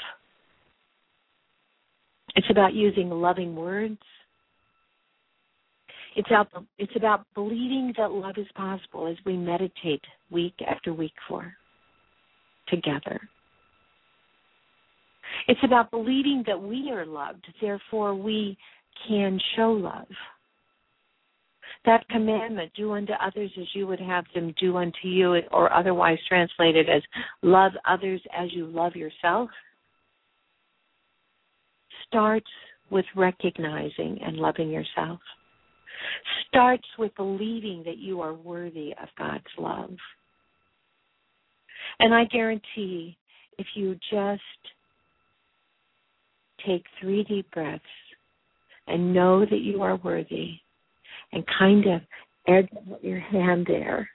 [2.34, 3.98] It's about using loving words.
[6.16, 11.14] It's about, it's about believing that love is possible as we meditate week after week
[11.28, 11.52] for
[12.68, 13.20] together.
[15.48, 18.56] It's about believing that we are loved, therefore we
[19.08, 20.06] can show love
[21.84, 26.18] that commandment, do unto others as you would have them do unto you, or otherwise
[26.28, 27.02] translated as
[27.42, 29.50] love others as you love yourself,
[32.06, 32.46] starts
[32.90, 35.18] with recognizing and loving yourself.
[36.48, 39.94] Starts with believing that you are worthy of God's love.
[41.98, 43.16] And I guarantee
[43.58, 44.42] if you just
[46.66, 47.82] take three deep breaths
[48.86, 50.54] and know that you are worthy,
[51.32, 52.00] and kind of
[52.46, 54.08] edge out your hand there,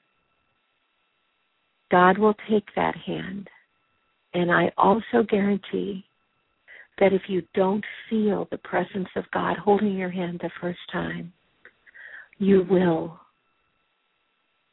[1.90, 3.50] God will take that hand.
[4.34, 6.06] And I also guarantee
[7.00, 11.32] that if you don't feel the presence of God holding your hand the first time,
[12.40, 13.20] you will.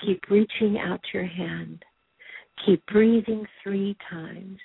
[0.05, 1.83] Keep reaching out your hand.
[2.67, 4.59] Keep breathing three times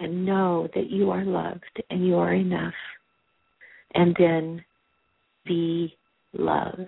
[0.00, 2.74] and know that you are loved and you are enough.
[3.94, 4.64] And then
[5.46, 5.96] be
[6.38, 6.78] love.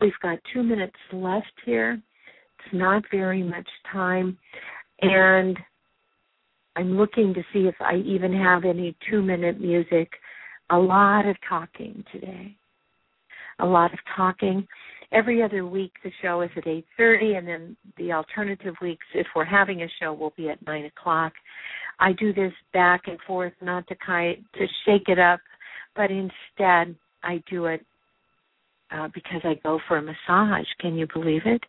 [0.00, 2.02] We've got two minutes left here.
[2.58, 4.36] It's not very much time.
[5.00, 5.56] And
[6.74, 10.10] I'm looking to see if I even have any two minute music.
[10.70, 12.56] A lot of talking today.
[13.60, 14.66] A lot of talking.
[15.12, 19.26] Every other week the show is at eight thirty and then the alternative weeks, if
[19.36, 21.32] we're having a show, will be at nine o'clock.
[22.00, 25.40] I do this back and forth not to kind to shake it up,
[25.94, 27.84] but instead I do it
[28.90, 30.66] uh, because I go for a massage.
[30.80, 31.62] Can you believe it?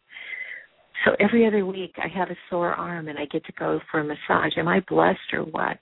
[1.05, 3.99] So every other week I have a sore arm and I get to go for
[3.99, 4.53] a massage.
[4.57, 5.80] Am I blessed or what?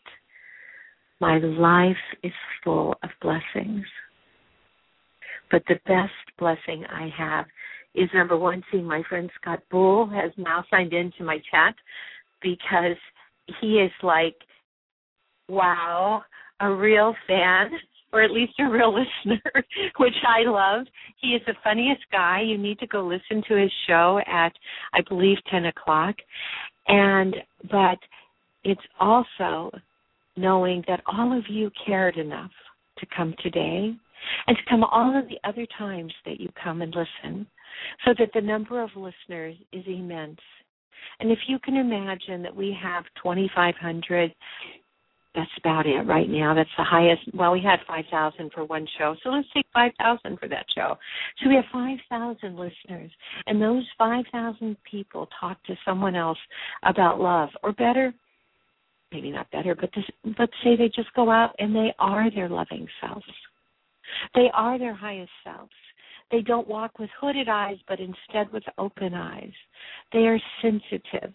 [1.19, 2.31] My life is
[2.63, 3.85] full of blessings.
[5.51, 7.45] But the best blessing I have
[7.93, 11.75] is number one, seeing my friend Scott Bull has now signed into my chat
[12.41, 12.97] because
[13.59, 14.35] he is like,
[15.47, 16.23] wow,
[16.59, 17.71] a real fan
[18.13, 18.93] or at least a real
[19.25, 19.41] listener,
[19.97, 20.85] which I love.
[21.21, 22.41] He is the funniest guy.
[22.41, 24.51] You need to go listen to his show at,
[24.93, 26.15] I believe, 10 o'clock.
[26.87, 27.35] And,
[27.69, 27.97] but
[28.63, 29.71] it's also
[30.35, 32.51] knowing that all of you cared enough
[32.97, 33.93] to come today
[34.47, 37.47] and to come all of the other times that you come and listen
[38.05, 40.39] so that the number of listeners is immense.
[41.19, 44.33] And if you can imagine that we have 2,500
[45.33, 46.53] that's about it right now.
[46.53, 47.21] That's the highest.
[47.33, 50.97] Well, we had 5,000 for one show, so let's take 5,000 for that show.
[51.41, 53.11] So we have 5,000 listeners,
[53.47, 56.37] and those 5,000 people talk to someone else
[56.83, 58.13] about love, or better,
[59.11, 60.05] maybe not better, but this,
[60.37, 63.25] let's say they just go out and they are their loving selves.
[64.35, 65.71] They are their highest selves.
[66.31, 69.51] They don't walk with hooded eyes, but instead with open eyes.
[70.13, 71.33] They are sensitive.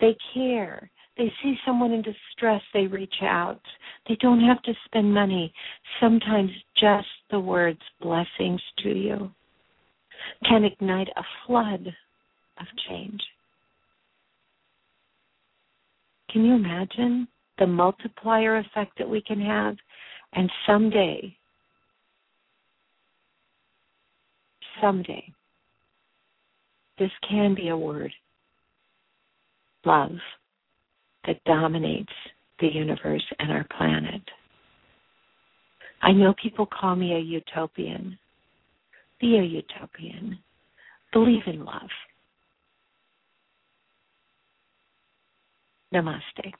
[0.00, 3.60] They care they see someone in distress, they reach out.
[4.08, 5.52] They don't have to spend money.
[6.00, 6.50] Sometimes
[6.80, 9.30] just the words blessings to you
[10.48, 11.86] can ignite a flood
[12.60, 13.20] of change.
[16.30, 19.76] Can you imagine the multiplier effect that we can have?
[20.32, 21.36] And someday,
[24.82, 25.24] someday,
[26.98, 28.12] this can be a word
[29.84, 30.12] love
[31.26, 32.12] that dominates
[32.60, 34.22] the universe and our planet.
[36.02, 38.18] I know people call me a utopian.
[39.20, 40.38] Be a utopian.
[41.12, 41.90] Believe in love.
[45.94, 46.52] Namaste.